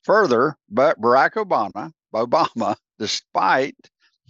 Further, 0.03 0.57
but 0.71 1.01
Barack 1.01 1.33
Obama, 1.33 1.93
Obama, 2.15 2.77
despite 2.99 3.77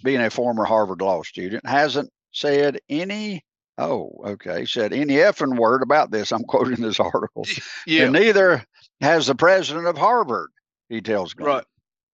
being 0.03 0.21
a 0.21 0.31
former 0.31 0.65
Harvard 0.65 1.01
law 1.01 1.23
student, 1.23 1.67
hasn't 1.67 2.11
said 2.33 2.79
any. 2.89 3.45
Oh, 3.79 4.11
okay. 4.25 4.65
Said 4.67 4.93
any 4.93 5.15
effing 5.15 5.59
word 5.59 5.83
about 5.83 6.11
this. 6.11 6.31
I'm 6.33 6.45
quoting 6.45 6.81
this 6.81 7.01
article. 7.01 7.47
Yeah, 7.87 8.05
And 8.05 8.13
neither 8.13 8.65
has 9.01 9.27
the 9.27 9.35
president 9.35 9.87
of 9.87 9.99
Harvard, 9.99 10.51
he 10.89 11.01
tells 11.01 11.35
Glenn. 11.35 11.49
right, 11.49 11.65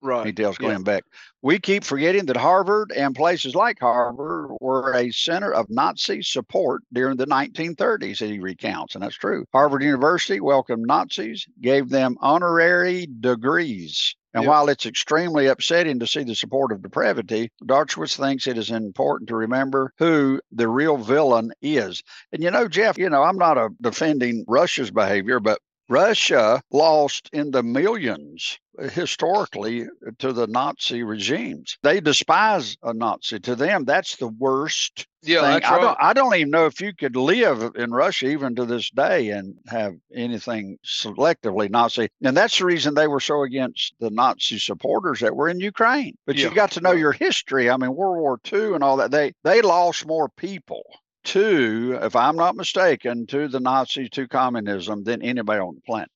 right. 0.03 0.27
He 0.27 0.33
tells 0.33 0.57
yeah. 0.59 0.69
Glenn 0.69 0.83
Beck. 0.83 1.05
We 1.43 1.59
keep 1.59 1.85
forgetting 1.85 2.27
that 2.27 2.37
Harvard 2.37 2.93
and 2.93 3.15
places 3.15 3.55
like 3.55 3.79
Harvard 3.81 4.53
were 4.61 4.95
a 4.95 5.11
center 5.11 5.53
of 5.53 5.69
Nazi 5.69 6.23
support 6.23 6.83
during 6.93 7.17
the 7.17 7.27
1930s, 7.27 8.27
he 8.27 8.39
recounts, 8.39 8.95
and 8.95 9.03
that's 9.05 9.17
true. 9.17 9.45
Harvard 9.53 9.83
University 9.83 10.41
welcomed 10.41 10.87
Nazis, 10.87 11.47
gave 11.61 11.89
them 11.89 12.17
honorary 12.21 13.07
degrees. 13.21 14.15
And 14.35 14.45
Yeah. 14.45 14.51
while 14.51 14.69
it's 14.69 14.87
extremely 14.87 15.47
upsetting 15.47 15.99
to 16.01 16.07
see 16.07 16.23
the 16.25 16.35
support 16.35 16.73
of 16.73 16.83
depravity, 16.83 17.51
Dershowitz 17.65 18.17
thinks 18.17 18.47
it 18.47 18.59
is 18.59 18.71
important 18.71 19.29
to 19.29 19.37
remember 19.37 19.93
who 19.99 20.41
the 20.53 20.69
real 20.69 20.97
villain 20.97 21.53
is. 21.63 22.03
And 22.33 22.43
you 22.43 22.51
know, 22.51 22.69
Jeff, 22.69 22.99
you 22.99 23.11
know, 23.11 23.23
I'm 23.23 23.39
not 23.39 23.59
a 23.59 23.71
defending 23.81 24.45
Russia's 24.47 24.91
behavior, 24.91 25.41
but 25.41 25.61
Russia 25.91 26.63
lost 26.71 27.29
in 27.33 27.51
the 27.51 27.63
millions 27.65 28.59
uh, 28.79 28.89
historically 28.89 29.87
to 30.19 30.33
the 30.33 30.47
Nazi 30.47 31.03
regimes. 31.03 31.77
They 31.83 32.01
despise 32.01 32.77
a 32.83 32.95
Nazi. 32.95 33.41
To 33.41 33.57
them, 33.57 33.85
that's 33.85 34.17
the 34.17 34.29
worst 34.29 35.09
Yeah, 35.23 35.41
thing. 35.41 35.51
that's 35.51 35.67
I 35.67 35.73
right. 35.73 35.81
don't 35.83 35.99
I 36.01 36.13
don't 36.13 36.35
even 36.37 36.51
know 36.51 36.67
if 36.67 36.81
you 36.81 36.95
could 36.95 37.17
live 37.17 37.73
in 37.75 37.91
Russia 37.91 38.29
even 38.29 38.55
to 38.55 38.65
this 38.65 38.89
day 38.91 39.31
and 39.31 39.57
have 39.67 39.95
anything 40.15 40.79
selectively 40.87 41.69
Nazi. 41.69 42.09
And 42.23 42.37
that's 42.37 42.59
the 42.59 42.67
reason 42.67 42.95
they 42.95 43.09
were 43.09 43.21
so 43.21 43.43
against 43.43 43.95
the 43.99 44.11
Nazi 44.11 44.59
supporters 44.61 45.21
that 45.21 45.35
were 45.35 45.49
in 45.49 45.59
Ukraine. 45.59 46.17
But 46.25 46.37
Yeah, 46.37 46.49
you 46.49 46.55
got 46.55 46.71
to 46.73 46.81
know 46.81 46.93
your 46.93 47.13
history. 47.13 47.69
I 47.69 47.77
mean, 47.77 47.95
World 47.97 48.19
War 48.19 48.41
II 48.51 48.75
and 48.75 48.85
all 48.85 48.99
that. 48.99 49.11
They 49.11 49.33
they 49.43 49.61
lost 49.61 50.07
more 50.07 50.29
people 50.29 50.85
to, 51.25 51.99
if 52.03 52.17
I'm 52.17 52.37
not 52.37 52.57
mistaken, 52.57 53.27
to 53.27 53.49
the 53.49 53.61
Nazis, 53.61 54.11
to 54.11 54.29
communism 54.29 55.05
than 55.05 55.23
anybody 55.23 55.61
on 55.61 55.75
the 55.75 55.81
planet. 55.83 56.11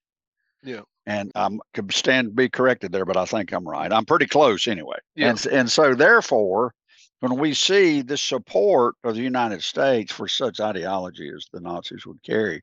Yeah. 0.63 0.81
And 1.07 1.31
I 1.35 1.51
could 1.75 1.93
stand 1.93 2.29
to 2.29 2.35
be 2.35 2.49
corrected 2.49 2.93
there, 2.93 3.05
but 3.05 3.17
I 3.17 3.27
think 3.27 3.53
I'm 3.53 3.69
right. 3.69 3.93
I'm 3.93 4.07
pretty 4.07 4.27
close 4.27 4.67
anyway. 4.67 4.97
Yeah. 5.15 5.31
And, 5.31 5.47
and 5.47 5.71
so 5.71 5.95
therefore, 5.95 6.75
when 7.21 7.39
we 7.39 7.55
see 7.55 8.03
the 8.03 8.17
support 8.17 8.97
of 9.05 9.15
the 9.15 9.23
United 9.23 9.63
States 9.63 10.13
for 10.13 10.29
such 10.29 10.61
ideology 10.61 11.31
as 11.35 11.47
the 11.53 11.61
Nazis 11.61 12.07
would 12.07 12.23
carry, 12.23 12.63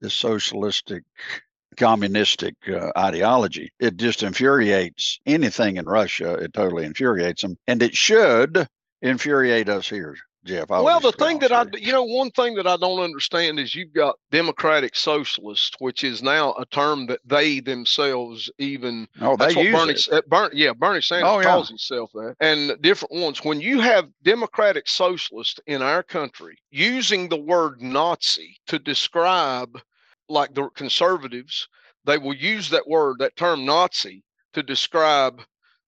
this 0.00 0.14
socialistic, 0.14 1.02
communistic 1.76 2.54
uh, 2.68 2.92
ideology, 2.96 3.72
it 3.80 3.96
just 3.96 4.22
infuriates 4.22 5.18
anything 5.26 5.76
in 5.76 5.84
Russia. 5.84 6.34
It 6.34 6.52
totally 6.52 6.84
infuriates 6.84 7.42
them, 7.42 7.56
and 7.66 7.82
it 7.82 7.96
should 7.96 8.68
infuriate 9.02 9.68
us 9.68 9.88
here, 9.88 10.16
Jeff. 10.44 10.70
I 10.70 10.80
well, 10.80 11.00
the 11.00 11.12
thing 11.12 11.38
that 11.40 11.52
I, 11.52 11.64
you 11.78 11.92
know, 11.92 12.04
one 12.04 12.30
thing 12.30 12.54
that 12.56 12.66
I 12.66 12.76
don't 12.76 13.00
understand 13.00 13.58
is 13.58 13.74
you've 13.74 13.92
got 13.94 14.16
democratic 14.30 14.94
socialist, 14.96 15.76
which 15.78 16.04
is 16.04 16.22
now 16.22 16.52
a 16.58 16.66
term 16.66 17.06
that 17.06 17.20
they 17.24 17.60
themselves 17.60 18.50
even 18.58 19.08
oh, 19.20 19.36
That's 19.36 19.54
they 19.54 19.60
what 19.60 19.66
use 19.66 19.74
Bernie, 19.74 19.92
it. 19.92 20.08
Uh, 20.12 20.22
Bern, 20.28 20.50
yeah, 20.52 20.72
Bernie 20.72 21.00
Sanders 21.00 21.28
Oh, 21.30 21.38
yeah. 21.40 21.44
calls 21.46 21.68
himself 21.68 22.10
that, 22.14 22.34
and 22.40 22.80
different 22.82 23.14
ones. 23.14 23.42
When 23.42 23.60
you 23.60 23.80
have 23.80 24.08
democratic 24.22 24.86
socialists 24.88 25.60
in 25.66 25.82
our 25.82 26.02
country 26.02 26.56
using 26.70 27.28
the 27.28 27.40
word 27.40 27.80
Nazi 27.80 28.56
to 28.66 28.78
describe, 28.78 29.80
like 30.28 30.54
the 30.54 30.68
conservatives, 30.70 31.68
they 32.04 32.18
will 32.18 32.34
use 32.34 32.68
that 32.70 32.86
word, 32.86 33.16
that 33.20 33.36
term 33.36 33.64
Nazi, 33.64 34.22
to 34.52 34.62
describe 34.62 35.40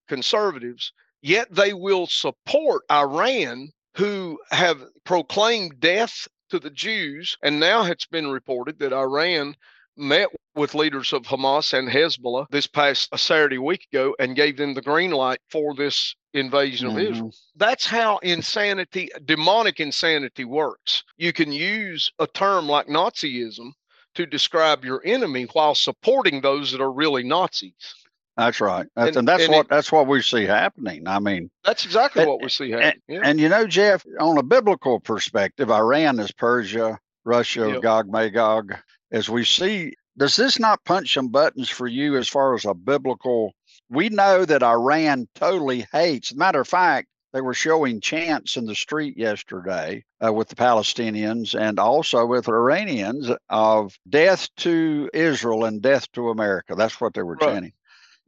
conservatives. 0.09 0.93
Yet 1.23 1.53
they 1.55 1.73
will 1.73 2.07
support 2.07 2.83
Iran, 2.91 3.69
who 3.97 4.39
have 4.51 4.83
proclaimed 5.05 5.81
death 5.81 6.29
to 6.51 6.59
the 6.59 6.71
Jews, 6.71 7.37
and 7.43 7.59
now 7.59 7.85
it's 7.85 8.07
been 8.07 8.29
reported 8.29 8.79
that 8.79 8.93
Iran 8.93 9.57
met 9.97 10.29
with 10.55 10.75
leaders 10.75 11.13
of 11.13 11.23
Hamas 11.23 11.73
and 11.77 11.89
Hezbollah 11.89 12.47
this 12.51 12.67
past 12.67 13.09
a 13.13 13.19
Saturday 13.19 13.59
week 13.59 13.87
ago 13.91 14.15
and 14.19 14.37
gave 14.37 14.57
them 14.57 14.75
the 14.75 14.83
green 14.83 15.11
light 15.11 15.41
for 15.51 15.75
this 15.75 16.15
invasion 16.35 16.87
of 16.87 16.95
Mhm. 16.95 17.11
Israel. 17.11 17.35
That's 17.57 17.87
how 17.87 18.19
insanity, 18.19 19.11
demonic 19.25 19.81
insanity 19.81 20.45
works. 20.45 21.03
You 21.17 21.33
can 21.33 21.51
use 21.51 22.13
a 22.19 22.27
term 22.27 22.69
like 22.69 22.89
Nazism 22.89 23.73
to 24.15 24.27
describe 24.27 24.85
your 24.85 25.03
enemy 25.05 25.45
while 25.53 25.75
supporting 25.75 26.41
those 26.41 26.73
that 26.73 26.81
are 26.81 26.93
really 26.93 27.23
Nazis. 27.23 27.95
That's 28.37 28.61
right. 28.61 28.87
That's, 28.95 29.09
And- 29.09 29.17
and, 29.19 29.29
that's 29.29 29.45
and 29.45 29.53
what 29.55 29.67
it- 29.67 29.71
that's 29.71 29.91
what 29.91 30.07
we 30.07 30.21
see 30.23 30.45
happening. 30.45 31.07
I 31.09 31.19
mean, 31.21 31.51
That's 31.65 31.85
exactly 31.85 32.27
what 32.27 32.43
we 32.43 32.49
see 32.49 32.71
happening. 32.71 33.01
Yeah. 33.09 33.21
and 33.25 33.41
you 33.41 33.49
know, 33.49 33.67
Jeff, 33.67 34.05
on 34.21 34.37
a 34.39 34.43
biblical 34.43 35.01
perspective, 35.01 35.71
Iran 35.71 36.19
is 36.21 36.33
Persia, 36.33 36.99
Russia, 37.25 37.71
Yep. 37.73 37.83
Gog 37.83 38.11
Magog. 38.13 38.75
As 39.11 39.31
we 39.31 39.45
see, 39.45 39.95
does 40.19 40.37
this 40.37 40.59
not 40.59 40.85
punch 40.85 41.15
some 41.15 41.29
buttons 41.29 41.69
for 41.71 41.87
you 41.87 42.17
as 42.17 42.29
far 42.29 42.55
as 42.55 42.65
a 42.67 42.75
biblical? 42.75 43.53
We 43.89 44.09
know 44.11 44.45
that 44.45 44.63
Iran 44.63 45.29
totally 45.35 45.87
hates. 45.93 46.35
Matter 46.35 46.61
of 46.61 46.69
fact, 46.69 47.09
they 47.33 47.41
were 47.41 47.55
showing 47.55 48.01
chants 48.01 48.57
in 48.57 48.67
the 48.67 48.75
street 48.75 49.17
yesterday 49.17 50.05
uh, 50.25 50.33
with 50.33 50.49
the 50.49 50.55
Palestinians 50.57 51.59
and 51.59 51.79
also 51.79 52.25
with 52.27 52.49
Iranians 52.49 53.31
of 53.49 53.95
death 54.09 54.49
to 54.59 55.09
Israel 55.15 55.65
and 55.65 55.81
death 55.83 56.11
to 56.13 56.31
America. 56.31 56.75
That's 56.75 57.01
what 57.01 57.15
they 57.15 57.23
were 57.23 57.35
Right. 57.35 57.53
chanting 57.53 57.73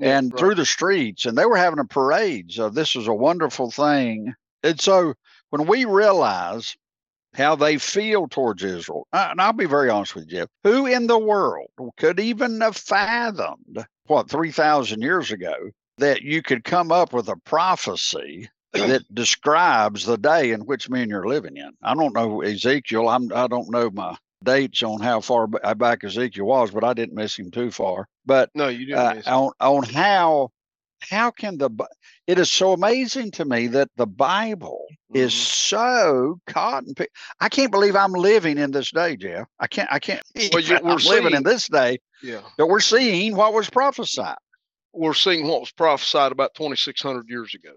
And 0.01 0.33
right. 0.33 0.39
through 0.39 0.55
the 0.55 0.67
streets, 0.67 1.27
and 1.27 1.37
they 1.37 1.47
were 1.47 1.57
having 1.57 1.81
a 1.81 1.85
parade. 1.85 2.53
So 2.53 2.71
this 2.71 2.95
is 2.95 3.09
a 3.09 3.15
wonderful 3.15 3.71
thing. 3.71 4.35
And 4.63 4.81
so 4.81 5.15
when 5.51 5.67
we 5.67 5.85
realize 5.85 6.77
how 7.35 7.57
they 7.57 7.79
feel 7.79 8.27
towards 8.29 8.63
Israel, 8.63 9.07
and 9.13 9.41
I'll 9.41 9.53
be 9.53 9.67
very 9.67 9.91
honest 9.91 10.15
with 10.15 10.31
you, 10.31 10.47
who 10.65 10.87
in 10.87 11.07
the 11.07 11.19
world 11.19 11.69
could 11.97 12.21
even 12.21 12.61
have 12.61 12.77
fathomed 12.77 13.85
what 14.07 14.31
three 14.31 14.53
thousand 14.53 15.03
years 15.03 15.31
ago 15.31 15.55
that 15.99 16.23
you 16.23 16.43
could 16.43 16.65
come 16.65 16.93
up 16.93 17.13
with 17.13 17.29
a 17.29 17.37
prophecy 17.45 18.49
that 18.73 19.03
describes 19.13 20.05
the 20.05 20.17
day 20.17 20.53
in 20.53 20.61
which 20.63 20.89
me 20.89 21.03
and 21.03 21.11
you're 21.11 21.27
living 21.27 21.57
in? 21.57 21.73
I 21.83 21.95
don't 21.95 22.15
know 22.15 22.43
Ezekiel. 22.43 23.09
I'm 23.09 23.33
I 23.33 23.47
don't 23.47 23.71
know 23.71 23.91
my 23.91 24.17
dates 24.45 24.83
on 24.83 25.01
how 25.01 25.21
far 25.21 25.47
back 25.47 26.05
Ezekiel 26.05 26.47
was, 26.47 26.71
but 26.71 26.85
I 26.85 26.93
didn't 26.95 27.15
miss 27.15 27.39
him 27.39 27.51
too 27.51 27.71
far. 27.71 28.07
But 28.27 28.51
no, 28.55 28.69
you 28.69 28.87
didn't 28.87 28.99
uh, 28.99 29.23
on 29.27 29.53
on 29.61 29.83
how 29.85 30.51
how 31.01 31.31
can 31.31 31.59
the 31.59 31.71
it 32.27 32.39
is 32.39 32.51
so 32.51 32.73
amazing 32.73 33.31
to 33.33 33.45
me 33.45 33.69
that 33.69 33.89
the 33.97 34.07
Bible 34.07 34.85
is 35.15 35.33
Mhm. 35.33 35.37
so 35.37 36.41
cotton 36.47 36.95
pick. 36.95 37.11
I 37.41 37.49
can't 37.49 37.71
believe 37.73 37.97
I'm 37.97 38.13
living 38.13 38.59
in 38.59 38.71
this 38.73 38.91
day, 38.91 39.17
Jeff. 39.17 39.47
I 39.61 39.67
can't. 39.67 39.89
I 39.93 39.99
can't. 39.99 40.23
Well, 40.53 40.63
you- 40.63 40.79
we're 40.83 40.97
living 40.97 41.35
in 41.35 41.43
this 41.45 41.69
day 41.69 41.99
Yeah. 42.23 42.41
But 42.57 42.67
we're 42.69 42.81
seeing 42.81 43.37
what 43.37 43.55
was 43.55 43.71
prophesied. 43.71 44.37
We're 44.93 45.15
seeing 45.15 45.47
what 45.47 45.61
was 45.61 45.71
prophesied 45.73 46.33
about 46.33 46.55
2,600 46.55 47.29
years 47.29 47.55
ago. 47.55 47.73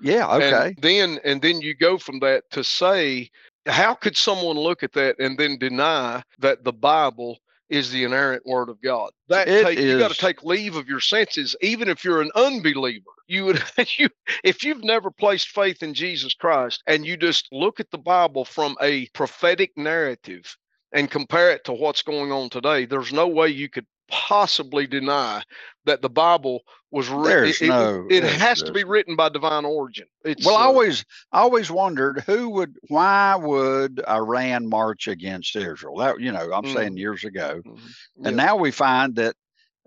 Yeah. 0.00 0.34
Okay. 0.36 0.68
And 0.68 0.76
then 0.78 1.20
and 1.24 1.42
then 1.42 1.60
you 1.60 1.74
go 1.76 1.98
from 1.98 2.18
that 2.20 2.44
to 2.52 2.64
say, 2.64 3.30
how 3.66 3.94
could 3.94 4.16
someone 4.16 4.56
look 4.56 4.82
at 4.82 4.92
that 4.94 5.16
and 5.18 5.38
then 5.38 5.58
deny 5.58 6.22
that 6.40 6.64
the 6.64 6.72
Bible 6.72 7.38
is 7.68 7.90
the 7.90 8.04
inerrant 8.04 8.44
word 8.46 8.68
of 8.68 8.80
God? 8.82 9.10
That 9.28 9.46
take, 9.46 9.78
you 9.78 9.98
got 9.98 10.10
to 10.10 10.16
take 10.16 10.42
leave 10.42 10.76
of 10.76 10.88
your 10.88 11.00
senses, 11.00 11.56
even 11.60 11.88
if 11.88 12.04
you're 12.04 12.20
an 12.20 12.30
unbeliever. 12.34 13.04
You 13.26 13.46
would 13.46 13.62
you 13.98 14.08
if 14.44 14.64
you've 14.64 14.84
never 14.84 15.10
placed 15.10 15.48
faith 15.48 15.82
in 15.82 15.94
Jesus 15.94 16.34
Christ 16.34 16.82
and 16.86 17.06
you 17.06 17.16
just 17.16 17.48
look 17.52 17.80
at 17.80 17.90
the 17.90 17.98
Bible 17.98 18.44
from 18.44 18.76
a 18.80 19.06
prophetic 19.08 19.72
narrative 19.76 20.56
and 20.92 21.10
compare 21.10 21.50
it 21.52 21.64
to 21.64 21.72
what's 21.72 22.02
going 22.02 22.32
on 22.32 22.50
today, 22.50 22.84
there's 22.84 23.12
no 23.12 23.26
way 23.26 23.48
you 23.48 23.68
could 23.68 23.86
possibly 24.12 24.86
deny 24.86 25.42
that 25.86 26.02
the 26.02 26.10
Bible 26.10 26.62
was 26.92 27.08
written. 27.08 27.54
It, 27.60 27.62
no- 27.62 28.06
it 28.10 28.22
has 28.24 28.62
to 28.62 28.72
be 28.72 28.84
written 28.84 29.16
by 29.16 29.30
divine 29.30 29.64
origin. 29.64 30.06
It's 30.24 30.46
Well, 30.46 30.56
I 30.56 30.62
uh, 30.62 30.64
always, 30.64 31.04
I 31.32 31.40
always 31.40 31.70
wondered 31.70 32.20
who 32.26 32.50
would, 32.50 32.76
why 32.88 33.34
would 33.36 34.02
Iran 34.08 34.68
march 34.68 35.08
against 35.08 35.56
Israel? 35.56 35.96
That 35.96 36.20
you 36.20 36.32
know, 36.32 36.52
I'm 36.52 36.64
saying 36.66 36.94
Mhm. 36.94 36.98
years 36.98 37.24
ago, 37.24 37.62
mhm, 37.66 37.94
and 38.24 38.36
yeah. 38.36 38.44
now 38.44 38.56
we 38.56 38.70
find 38.70 39.16
that 39.16 39.34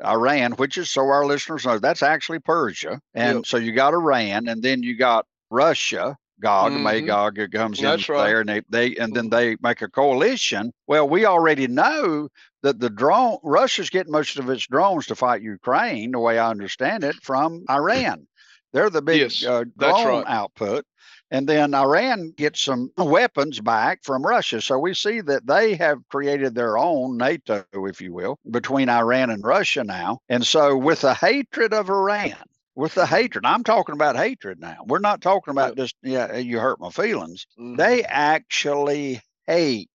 Iran, 0.04 0.54
which 0.54 0.78
is 0.78 0.92
so 0.92 1.02
our 1.08 1.26
listeners 1.26 1.66
know, 1.66 1.80
that's 1.80 2.04
actually 2.04 2.40
Persia, 2.40 3.00
and 3.14 3.38
Yep. 3.38 3.46
so 3.46 3.58
you 3.58 3.72
got 3.74 3.94
Iran, 3.94 4.48
and 4.50 4.62
then 4.62 4.84
you 4.84 4.98
got 4.98 5.26
Russia. 5.52 6.18
Gog, 6.42 6.74
Mhm. 6.74 6.82
Magog 6.82 7.40
comes 7.52 7.80
in 7.80 7.86
right. 7.86 8.08
there, 8.08 8.40
and 8.42 8.50
they, 8.50 8.62
they 8.70 8.96
and 8.98 9.16
then 9.16 9.30
they 9.30 9.56
make 9.62 9.82
a 9.82 9.88
coalition. 9.90 10.72
Well, 10.88 11.08
we 11.08 11.26
already 11.26 11.68
know 11.68 12.30
that 12.62 12.80
the 12.80 12.90
drone 12.90 13.38
Russia's 13.44 13.90
getting 13.90 14.12
most 14.12 14.38
of 14.38 14.50
its 14.50 14.68
drones 14.68 15.06
to 15.08 15.16
fight 15.16 15.42
Ukraine, 15.42 16.12
the 16.12 16.20
way 16.20 16.38
I 16.40 16.50
understand 16.50 17.04
it, 17.04 17.16
from 17.22 17.64
Iran. 17.70 18.28
They're 18.74 18.90
the 18.90 19.02
big 19.02 19.22
Yes, 19.22 19.46
uh, 19.46 19.64
drone 19.78 20.08
right. 20.08 20.24
output. 20.28 20.86
And 21.32 21.50
then 21.50 21.74
Iran 21.74 22.34
gets 22.38 22.62
some 22.62 22.92
weapons 22.98 23.60
back 23.60 24.04
from 24.04 24.24
Russia. 24.26 24.62
So 24.62 24.78
we 24.78 24.94
see 24.94 25.22
that 25.22 25.48
they 25.48 25.74
have 25.76 26.00
created 26.10 26.54
their 26.54 26.78
own 26.78 27.18
NATO, 27.18 27.64
if 27.74 28.00
you 28.00 28.14
will, 28.14 28.38
between 28.52 28.90
Iran 28.90 29.32
and 29.32 29.44
Russia 29.44 29.84
now. 29.84 30.20
And 30.30 30.46
so, 30.46 30.78
with 30.78 31.02
the 31.02 31.16
hatred 31.16 31.74
of 31.74 31.90
Iran, 31.90 32.36
with 32.76 32.94
the 32.94 33.06
hatred, 33.06 33.46
I'm 33.46 33.64
talking 33.64 33.94
about 33.94 34.16
hatred 34.16 34.60
now. 34.60 34.78
We're 34.86 35.00
not 35.00 35.22
talking 35.22 35.52
about 35.52 35.78
just, 35.78 35.96
yeah, 36.04 36.36
you 36.38 36.60
hurt 36.60 36.80
my 36.80 36.90
feelings. 36.90 37.48
Mhm. 37.58 37.78
They 37.78 38.04
actually 38.04 39.22
hate 39.48 39.90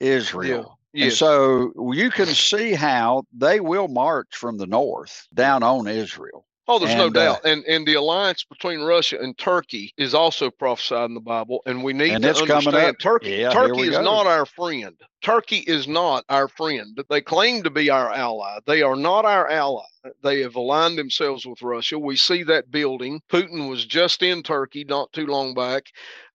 Israel. 0.00 0.78
And 0.94 1.04
Yes. 1.04 1.18
so 1.18 1.72
you 1.92 2.10
can 2.10 2.26
see 2.26 2.74
how 2.74 3.24
they 3.32 3.60
will 3.60 3.88
march 3.88 4.36
from 4.36 4.58
the 4.58 4.66
north 4.66 5.26
down 5.32 5.62
on 5.62 5.86
Israel. 5.88 6.44
Oh, 6.68 6.78
there's 6.78 6.94
no 6.94 7.06
And, 7.08 7.16
uh, 7.16 7.32
doubt. 7.34 7.44
And 7.44 7.64
and 7.64 7.86
the 7.86 7.94
alliance 7.94 8.44
between 8.44 8.80
Russia 8.80 9.18
and 9.20 9.36
Turkey 9.36 9.92
is 9.96 10.14
also 10.14 10.50
prophesied 10.50 11.06
in 11.10 11.14
the 11.14 11.20
Bible, 11.20 11.60
and 11.66 11.82
we 11.82 11.92
need 11.92 12.12
And 12.12 12.22
to 12.22 12.30
understand. 12.30 12.96
Turkey. 13.00 13.30
Yeah, 13.30 13.50
Turkey 13.50 13.82
is 13.82 13.90
go. 13.90 14.02
not 14.02 14.26
our 14.26 14.46
friend. 14.46 14.94
Turkey 15.22 15.58
is 15.58 15.86
not 15.88 16.24
our 16.28 16.48
friend. 16.48 16.98
They 17.08 17.20
claim 17.20 17.62
to 17.64 17.70
be 17.70 17.90
our 17.90 18.12
ally. 18.12 18.58
They 18.66 18.82
are 18.82 18.96
not 18.96 19.24
our 19.24 19.48
ally. 19.48 19.84
They 20.22 20.40
have 20.40 20.56
aligned 20.56 20.98
themselves 20.98 21.46
with 21.46 21.62
Russia. 21.62 21.98
We 21.98 22.16
see 22.16 22.42
that 22.44 22.70
building. 22.70 23.20
Putin 23.28 23.68
was 23.68 23.84
just 23.86 24.22
in 24.22 24.42
Turkey 24.42 24.84
not 24.84 25.12
too 25.12 25.26
long 25.26 25.54
back. 25.54 25.84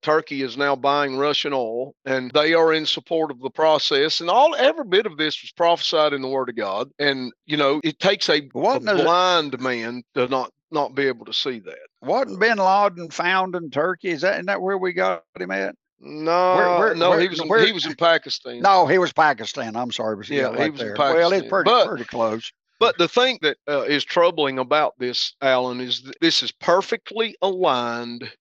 Turkey 0.01 0.41
is 0.41 0.57
now 0.57 0.75
buying 0.75 1.17
Russian 1.17 1.53
oil, 1.53 1.93
and 2.05 2.31
they 2.31 2.53
are 2.53 2.73
in 2.73 2.85
support 2.85 3.31
of 3.31 3.39
the 3.41 3.49
process. 3.49 4.21
And 4.21 4.29
all 4.29 4.55
every 4.55 4.85
bit 4.85 5.05
of 5.05 5.17
this 5.17 5.41
was 5.41 5.51
prophesied 5.51 6.13
in 6.13 6.21
the 6.21 6.27
Word 6.27 6.49
of 6.49 6.55
God. 6.55 6.89
And 6.99 7.31
you 7.45 7.57
know, 7.57 7.81
it 7.83 7.99
takes 7.99 8.29
a, 8.29 8.41
a 8.41 8.49
Wasn't 8.53 8.89
it- 8.89 9.03
blind 9.03 9.59
man 9.59 10.03
to 10.15 10.27
not 10.27 10.51
not 10.71 10.95
be 10.95 11.03
able 11.07 11.25
to 11.25 11.33
see 11.33 11.59
that. 11.59 11.77
Wasn't 12.01 12.39
Bin 12.39 12.57
Laden 12.57 13.09
found 13.09 13.55
in 13.55 13.69
Turkey? 13.69 14.09
Is 14.09 14.21
that 14.21 14.33
isn't 14.35 14.47
that 14.47 14.61
where 14.61 14.77
we 14.77 14.93
got 14.93 15.23
him 15.39 15.51
at? 15.51 15.75
No, 15.99 16.77
where- 16.77 16.93
no, 16.95 17.09
where- 17.11 17.19
he 17.19 17.27
was 17.27 17.39
in, 17.41 17.47
where- 17.47 17.65
he 17.65 17.71
was 17.71 17.85
in 17.85 17.95
Pakistan. 17.95 18.61
No, 18.61 18.85
he 18.85 18.97
was 18.97 19.11
Pakistan. 19.13 19.75
I'm 19.75 19.91
sorry, 19.91 20.15
Yeah, 20.29 20.35
yeah, 20.35 20.51
he 20.51 20.57
right 20.59 20.71
was 20.71 20.81
in 20.81 20.87
there. 20.87 20.95
Well, 20.97 21.33
it's 21.33 21.47
pretty 21.47 21.69
But- 21.69 21.87
pretty 21.87 22.03
close. 22.05 22.51
But 22.79 22.99
the 22.99 23.07
thing 23.07 23.39
that 23.41 23.57
uh, 23.67 23.81
is 23.81 24.05
troubling 24.05 24.59
about 24.59 24.93
this, 24.99 25.33
Alan, 25.41 25.81
is 25.81 26.03
that 26.03 26.15
this 26.21 26.43
is 26.43 26.51
perfectly 26.51 27.35
aligned, 27.41 28.31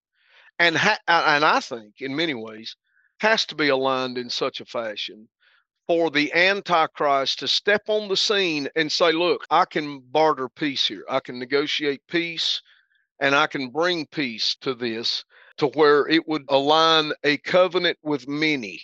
and 0.58 0.76
ha- 0.76 0.98
and 1.08 1.44
I 1.44 1.60
think 1.60 2.00
in 2.00 2.14
many 2.16 2.34
ways 2.34 2.76
has 3.20 3.46
to 3.46 3.54
be 3.54 3.68
aligned 3.68 4.18
in 4.18 4.30
such 4.30 4.60
a 4.60 4.66
fashion 4.66 5.28
for 5.86 6.10
the 6.10 6.32
Antichrist 6.34 7.38
to 7.38 7.48
step 7.48 7.82
on 7.88 8.08
the 8.08 8.16
scene 8.16 8.68
and 8.76 8.90
say, 8.90 9.12
"Look, 9.12 9.46
I 9.50 9.64
can 9.64 10.00
barter 10.00 10.48
peace 10.48 10.86
here. 10.86 11.04
I 11.08 11.20
can 11.20 11.38
negotiate 11.38 12.02
peace, 12.08 12.60
and 13.20 13.34
I 13.34 13.46
can 13.46 13.70
bring 13.70 14.06
peace 14.06 14.56
to 14.62 14.74
this." 14.74 15.24
To 15.58 15.68
where 15.68 16.06
it 16.08 16.28
would 16.28 16.44
align 16.50 17.12
a 17.24 17.38
covenant 17.38 17.96
with 18.02 18.28
many 18.28 18.82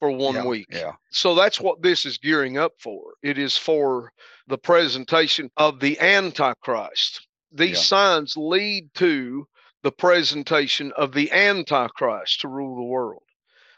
for 0.00 0.10
one 0.10 0.34
yeah, 0.34 0.44
week 0.46 0.66
Yeah. 0.68 0.92
so 1.10 1.36
that's 1.36 1.60
what 1.60 1.80
this 1.80 2.04
is 2.04 2.18
gearing 2.18 2.58
up 2.58 2.72
for. 2.80 3.14
It 3.22 3.38
is 3.38 3.56
for 3.56 4.12
the 4.48 4.58
presentation 4.58 5.48
of 5.56 5.78
the 5.78 5.96
Antichrist. 6.00 7.26
These 7.52 7.76
Yeah. 7.76 7.82
signs 7.82 8.36
lead 8.36 8.92
to 8.94 9.46
the 9.82 9.92
presentation 9.92 10.92
of 10.96 11.12
the 11.12 11.30
Antichrist 11.32 12.40
to 12.40 12.48
rule 12.48 12.76
the 12.76 12.82
world. 12.82 13.22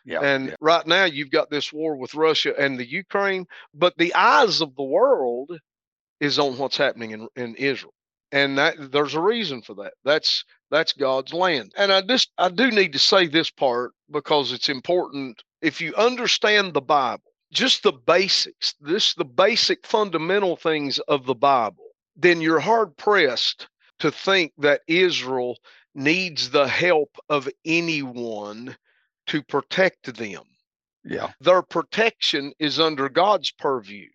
Yeah. 0.05 0.21
and 0.23 0.49
yeah. 0.49 0.55
right 0.61 0.87
now, 0.87 1.05
you've 1.05 1.31
got 1.31 1.51
this 1.51 1.73
war 1.73 1.95
with 1.95 2.15
Russia 2.15 2.55
and 2.59 2.79
the 2.79 2.89
Ukraine, 2.89 3.47
but 3.75 3.97
the 3.99 4.15
eyes 4.15 4.61
of 4.61 4.75
the 4.75 4.83
world 4.83 5.53
is 6.21 6.39
on 6.39 6.59
what's 6.59 6.77
happening 6.77 7.11
in, 7.11 7.29
in 7.37 7.55
Israel. 7.57 7.95
And 8.33 8.57
that 8.59 8.93
there's 8.93 9.15
a 9.15 9.21
reason 9.21 9.61
for 9.61 9.75
that. 9.75 9.95
That's 10.05 10.45
that's 10.71 10.93
God's 10.93 11.35
land. 11.35 11.73
And 11.77 11.93
I 11.93 12.01
just 12.01 12.31
I 12.39 12.49
do 12.49 12.71
need 12.71 12.93
to 12.93 12.99
say 12.99 13.27
this 13.27 13.51
part 13.51 13.93
because 14.11 14.53
it's 14.53 14.69
important. 14.69 15.43
If 15.63 15.81
you 15.81 15.95
understand 15.97 16.73
the 16.73 16.81
Bible, 16.81 17.25
just 17.53 17.83
the 17.83 17.93
basics, 17.93 18.75
this 18.81 19.15
the 19.15 19.25
basic 19.25 19.85
fundamental 19.85 20.57
things 20.57 21.01
of 21.01 21.27
the 21.27 21.35
Bible, 21.35 21.89
then 22.17 22.41
you're 22.41 22.61
hard 22.61 22.97
pressed 22.97 23.69
to 23.99 24.13
think 24.13 24.53
that 24.59 24.83
Israel 24.87 25.59
needs 25.95 26.51
the 26.51 26.69
help 26.69 27.17
of 27.29 27.49
anyone 27.65 28.77
to 29.27 29.43
protect 29.43 30.15
them 30.17 30.43
yeah. 31.05 31.33
their 31.41 31.63
protection 31.63 32.53
is 32.59 32.81
under 32.81 33.09
God's 33.09 33.51
purview. 33.51 34.09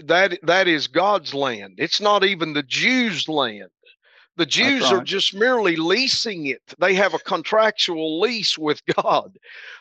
That 0.00 0.38
that 0.42 0.66
is 0.66 0.88
God's 0.88 1.34
land. 1.34 1.74
It's 1.78 2.00
not 2.00 2.24
even 2.24 2.52
the 2.52 2.64
Jews' 2.64 3.28
land. 3.28 3.70
The 4.36 4.46
Jews 4.46 4.90
are 4.90 5.04
just 5.04 5.32
merely 5.32 5.76
leasing 5.76 6.46
it. 6.46 6.62
They 6.80 6.94
have 6.94 7.14
a 7.14 7.20
contractual 7.20 8.18
lease 8.18 8.58
with 8.58 8.82
God 8.86 9.36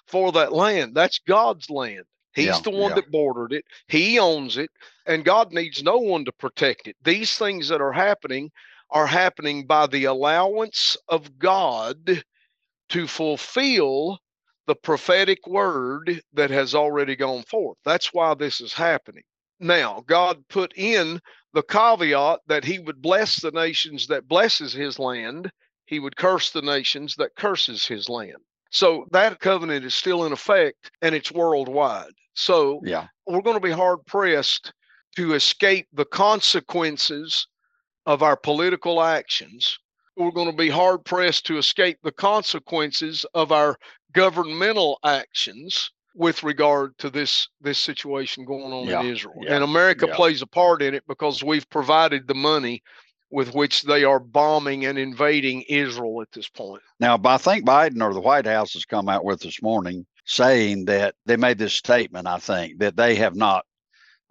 for 0.05 0.31
that 0.33 0.53
land. 0.53 0.93
That's 0.93 1.17
God's 1.17 1.71
land. 1.71 2.03
He's 2.35 2.45
Yeah, 2.45 2.59
the 2.59 2.69
one 2.69 2.91
yeah. 2.91 2.95
that 2.95 3.11
bordered 3.11 3.53
it. 3.53 3.65
He 3.87 4.19
owns 4.19 4.57
it, 4.57 4.69
and 5.07 5.25
God 5.25 5.51
needs 5.51 5.81
no 5.81 5.97
one 5.97 6.25
to 6.25 6.31
protect 6.31 6.87
it. 6.87 6.95
These 7.03 7.35
things 7.37 7.67
that 7.69 7.81
are 7.81 7.91
happening 7.91 8.51
are 8.89 9.07
happening 9.07 9.65
by 9.65 9.87
the 9.87 10.05
allowance 10.05 10.97
of 11.09 11.39
God 11.39 12.23
to 12.89 13.07
fulfill 13.07 14.19
the 14.67 14.75
prophetic 14.75 15.45
word 15.47 16.21
that 16.33 16.49
has 16.49 16.75
already 16.75 17.15
gone 17.15 17.43
forth. 17.43 17.77
That's 17.85 18.13
why 18.13 18.33
this 18.33 18.61
is 18.61 18.73
happening. 18.73 19.23
Now, 19.59 20.03
God 20.07 20.43
put 20.49 20.73
in 20.77 21.19
the 21.53 21.63
caveat 21.63 22.39
that 22.47 22.63
he 22.63 22.79
would 22.79 23.01
bless 23.01 23.41
the 23.41 23.51
nations 23.51 24.07
that 24.07 24.27
blesses 24.27 24.73
his 24.73 24.99
land, 24.99 25.51
he 25.85 25.99
would 25.99 26.15
curse 26.15 26.51
the 26.51 26.61
nations 26.61 27.15
that 27.15 27.35
curses 27.37 27.85
his 27.85 28.09
land. 28.09 28.37
So 28.71 29.05
that 29.11 29.39
covenant 29.39 29.85
is 29.85 29.95
still 29.95 30.25
in 30.25 30.31
effect 30.31 30.91
and 31.01 31.13
it's 31.13 31.31
worldwide. 31.31 32.13
So 32.33 32.81
Yeah. 32.83 33.07
we're 33.27 33.41
going 33.41 33.55
to 33.57 33.67
be 33.67 33.71
hard 33.71 34.05
pressed 34.05 34.73
to 35.15 35.33
escape 35.33 35.87
the 35.93 36.05
consequences 36.05 37.47
of 38.05 38.23
our 38.23 38.35
political 38.35 39.01
actions. 39.01 39.77
We're 40.15 40.31
going 40.31 40.51
to 40.51 40.55
be 40.57 40.69
hard 40.69 41.03
pressed 41.05 41.45
to 41.47 41.57
escape 41.57 41.97
the 42.03 42.11
consequences 42.11 43.25
of 43.33 43.51
our 43.51 43.77
governmental 44.13 44.99
actions 45.03 45.91
with 46.15 46.43
regard 46.43 46.95
to 46.99 47.09
this 47.09 47.47
this 47.61 47.79
situation 47.79 48.45
going 48.45 48.71
on 48.71 48.85
Yeah, 48.87 49.01
in 49.01 49.07
Israel. 49.07 49.35
yeah, 49.41 49.55
and 49.55 49.63
America 49.63 50.05
yeah. 50.07 50.15
plays 50.15 50.41
a 50.43 50.47
part 50.47 50.83
in 50.83 50.93
it 50.93 51.03
because 51.07 51.43
we've 51.43 51.67
provided 51.69 52.27
the 52.27 52.35
money 52.35 52.83
with 53.31 53.55
which 53.55 53.81
they 53.81 54.03
are 54.03 54.19
bombing 54.19 54.85
and 54.85 54.99
invading 54.99 55.63
Israel 55.63 56.21
at 56.21 56.31
this 56.31 56.47
point. 56.47 56.83
Now, 56.99 57.19
I 57.25 57.37
think 57.37 57.65
Biden 57.65 58.03
or 58.03 58.13
the 58.13 58.21
White 58.21 58.45
House 58.45 58.73
has 58.73 58.85
come 58.85 59.09
out 59.09 59.25
with 59.25 59.41
this 59.41 59.59
morning 59.63 60.05
saying 60.25 60.85
that 60.85 61.15
they 61.25 61.35
made 61.35 61.57
this 61.57 61.73
statement, 61.73 62.27
I 62.27 62.37
think, 62.37 62.77
that 62.77 62.95
they 62.95 63.15
have 63.15 63.35
not, 63.35 63.65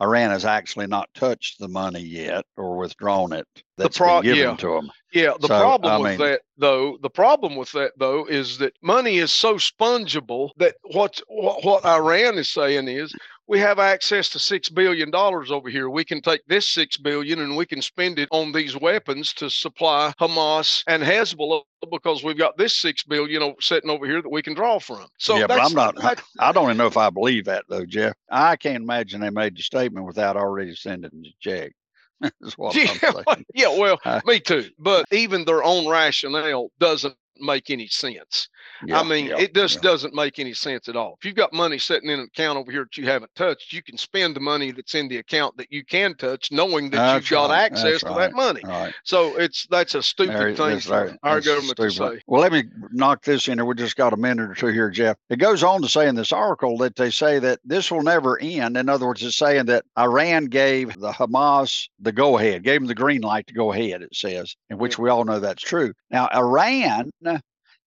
Iran 0.03 0.31
has 0.31 0.45
actually 0.45 0.88
not 0.88 1.09
touched 1.15 1.59
the 1.61 1.69
money 1.69 2.01
yet 2.01 2.45
or 2.57 2.77
withdrawn 2.77 3.33
it 3.33 3.47
that's 3.79 3.97
pro- 3.99 4.21
been 4.21 4.35
given 4.35 4.51
yeah. 4.51 4.57
to 4.57 4.67
them. 4.67 4.91
Yeah, 5.12 5.33
the 5.41 5.47
So, 5.49 5.59
problem 5.61 5.93
I 5.93 5.99
with 5.99 6.19
mean- 6.19 6.29
that 6.29 6.41
though, 6.59 6.99
the 7.03 7.11
problem 7.11 7.55
with 7.57 7.71
that 7.73 7.93
though 7.99 8.25
is 8.27 8.59
that 8.59 8.73
money 8.83 9.19
is 9.19 9.31
so 9.31 9.59
spongible 9.59 10.53
that 10.59 10.75
what, 10.93 11.21
what 11.29 11.85
Iran 11.87 12.37
is 12.38 12.51
saying 12.51 12.88
is 12.88 13.15
we 13.48 13.59
have 13.59 13.78
access 13.78 14.28
to 14.31 14.38
six 14.38 14.68
billion 14.68 15.11
dollars 15.11 15.50
over 15.50 15.68
here. 15.68 15.90
We 15.90 16.05
can 16.05 16.20
take 16.20 16.42
this 16.46 16.66
six 16.68 16.96
billion 16.96 17.40
and 17.40 17.57
we 17.57 17.66
can 17.66 17.83
spend 17.83 18.18
it 18.18 18.28
on 18.31 18.52
these 18.52 18.76
weapons 18.76 19.33
to 19.35 19.50
supply 19.50 20.12
Hamas 20.20 20.85
and 20.87 21.02
Hezbollah 21.02 21.62
because 21.90 22.22
we've 22.22 22.38
got 22.38 22.57
this 22.57 22.76
six 22.76 23.02
billion 23.02 23.55
sitting 23.61 23.90
over 23.90 24.07
here 24.07 24.22
that 24.22 24.31
we 24.31 24.42
can 24.42 24.55
draw 24.55 24.78
from. 24.78 25.07
So 25.18 25.37
yeah, 25.37 25.46
but 25.46 25.61
I'm 25.61 25.74
not. 25.74 25.96
That, 25.96 26.22
I 26.38 26.52
don't 26.52 26.64
even 26.64 26.76
know 26.76 26.87
if 26.87 26.96
I 26.96 27.11
believe 27.11 27.44
that 27.46 27.64
though, 27.68 27.85
Jeff. 27.85 28.14
I 28.31 28.57
can't 28.57 28.83
imagine 28.83 29.20
they 29.20 29.31
made 29.31 29.57
the 29.57 29.62
statement 29.62 30.07
without 30.07 30.37
already 30.37 30.74
sending 30.74 31.11
the 31.12 31.33
check. 31.40 31.72
yeah, 32.72 32.94
yeah, 33.55 33.68
well, 33.68 33.98
me 34.24 34.38
too. 34.38 34.70
But 34.78 35.07
even 35.11 35.44
their 35.44 35.64
own 35.64 35.88
rationale 35.88 36.70
doesn't 36.78 37.16
make 37.40 37.71
any 37.71 37.87
sense. 37.87 38.49
Yeah, 38.85 39.01
I 39.01 39.03
mean, 39.03 39.27
yeah, 39.27 39.38
it 39.38 39.55
just 39.55 39.77
yeah. 39.77 39.83
doesn't 39.83 40.14
make 40.14 40.38
any 40.38 40.55
sense 40.55 40.88
at 40.88 40.97
all. 40.97 41.16
If 41.21 41.25
you've 41.25 41.37
got 41.37 41.53
money 41.53 41.79
sitting 41.79 42.11
in 42.11 42.21
an 42.21 42.27
account 42.27 42.59
over 42.59 42.71
here 42.71 42.85
that 42.85 42.97
you 42.97 43.07
haven't 43.07 43.35
touched, 43.35 43.73
you 43.73 43.83
can 43.83 43.97
spend 43.97 44.37
the 44.37 44.40
money 44.40 44.71
that's 44.71 44.95
in 44.95 45.09
the 45.09 45.18
account 45.18 45.57
that 45.57 45.71
you 45.71 45.85
can 45.85 46.14
touch, 46.16 46.51
knowing 46.51 46.90
that 46.90 46.97
that's 46.97 47.31
you've 47.31 47.37
got 47.37 47.51
access 47.51 47.83
that's 47.83 48.05
to 48.05 48.11
right. 48.11 48.18
that 48.31 48.35
money. 48.35 48.61
Right. 48.64 48.95
So 49.05 49.37
it's 49.37 49.66
that's 49.71 49.95
a 49.95 50.03
stupid 50.03 50.35
there, 50.35 50.55
thing 50.55 50.81
for 50.81 51.16
our 51.23 51.40
government 51.40 51.79
stupid. 51.79 51.90
to 51.90 52.16
say. 52.16 52.23
Well, 52.27 52.40
let 52.40 52.53
me 52.53 52.64
knock 52.92 53.25
this 53.25 53.49
in. 53.49 53.64
We 53.64 53.75
just 53.75 53.97
got 53.97 54.12
a 54.12 54.16
minute 54.16 54.51
or 54.51 54.55
two 54.55 54.66
here, 54.68 54.90
Jeff. 54.90 55.16
It 55.31 55.37
goes 55.37 55.62
on 55.62 55.83
to 55.83 55.88
say 55.88 56.09
in 56.09 56.14
this 56.14 56.33
article 56.33 56.77
that 56.79 56.97
they 56.97 57.11
say 57.11 57.38
that 57.38 57.61
this 57.64 57.90
will 57.90 58.03
never 58.03 58.38
end. 58.40 58.77
In 58.77 58.88
other 58.88 59.07
words, 59.07 59.23
it's 59.23 59.37
saying 59.37 59.66
that 59.66 59.85
Iran 59.99 60.47
gave 60.47 60.99
the 60.99 61.12
Hamas 61.12 61.88
the 62.01 62.12
go 62.12 62.38
ahead, 62.38 62.64
gave 62.64 62.81
them 62.81 62.88
the 62.88 62.95
green 62.95 63.21
light 63.21 63.47
to 63.47 63.55
go 63.55 63.73
ahead. 63.73 64.03
It 64.03 64.14
says, 64.14 64.57
in 64.71 64.79
which 64.79 64.99
we 64.99 65.09
all 65.09 65.25
know 65.25 65.40
that's 65.40 65.62
true. 65.62 65.92
Now, 66.11 66.29
Iran 66.35 67.11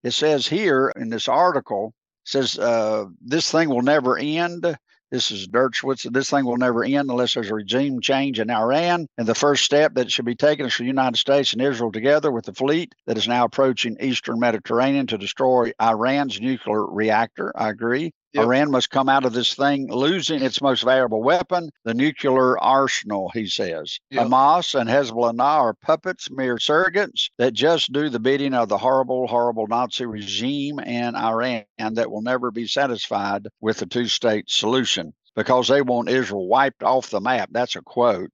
it 0.02 0.12
says 0.12 0.46
here 0.46 0.92
in 0.96 1.10
this 1.10 1.28
article, 1.28 1.92
says 2.24 2.58
uh, 2.58 3.06
this 3.20 3.50
thing 3.50 3.68
will 3.68 3.82
never 3.82 4.18
end. 4.18 4.76
This 5.12 5.30
is 5.30 5.46
Dershowitz. 5.46 6.12
This 6.12 6.30
thing 6.30 6.44
will 6.44 6.56
never 6.56 6.82
end 6.82 7.08
unless 7.10 7.34
there's 7.34 7.50
a 7.50 7.54
regime 7.54 8.00
change 8.00 8.40
in 8.40 8.50
Iran. 8.50 9.06
And 9.16 9.26
the 9.26 9.36
first 9.36 9.64
step 9.64 9.94
that 9.94 10.10
should 10.10 10.24
be 10.24 10.34
taken 10.34 10.66
is 10.66 10.74
for 10.74 10.82
the 10.82 10.88
United 10.88 11.16
States 11.16 11.52
and 11.52 11.62
Israel 11.62 11.92
together 11.92 12.32
with 12.32 12.44
the 12.44 12.52
fleet 12.52 12.92
that 13.06 13.16
is 13.16 13.28
now 13.28 13.44
approaching 13.44 13.96
Eastern 14.00 14.40
Mediterranean 14.40 15.06
to 15.06 15.18
destroy 15.18 15.70
Iran's 15.80 16.40
nuclear 16.40 16.84
reactor. 16.84 17.52
I 17.56 17.68
agree. 17.68 18.12
Yep. 18.32 18.44
Iran 18.44 18.70
must 18.70 18.90
come 18.90 19.08
out 19.08 19.24
of 19.24 19.32
this 19.32 19.54
thing 19.54 19.88
losing 19.90 20.42
its 20.42 20.60
most 20.60 20.82
valuable 20.82 21.22
weapon, 21.22 21.70
the 21.84 21.94
nuclear 21.94 22.58
arsenal, 22.58 23.30
he 23.32 23.46
says. 23.46 23.98
Yep. 24.10 24.26
Hamas 24.26 24.78
and 24.78 24.90
Hezbollah 24.90 25.40
are 25.40 25.74
puppets, 25.74 26.30
mere 26.30 26.56
surrogates 26.56 27.30
that 27.38 27.54
just 27.54 27.92
do 27.92 28.08
the 28.08 28.20
bidding 28.20 28.54
of 28.54 28.68
the 28.68 28.78
horrible, 28.78 29.26
horrible 29.26 29.66
Nazi 29.66 30.06
regime 30.06 30.78
in 30.80 31.14
Iran 31.14 31.64
that 31.78 32.10
will 32.10 32.22
never 32.22 32.50
be 32.50 32.66
satisfied 32.66 33.48
with 33.60 33.78
the 33.78 33.86
two 33.86 34.06
state 34.06 34.50
solution 34.50 35.14
because 35.34 35.68
they 35.68 35.82
want 35.82 36.08
Israel 36.08 36.48
wiped 36.48 36.82
off 36.82 37.10
the 37.10 37.20
map. 37.20 37.50
That's 37.52 37.76
a 37.76 37.82
quote 37.82 38.32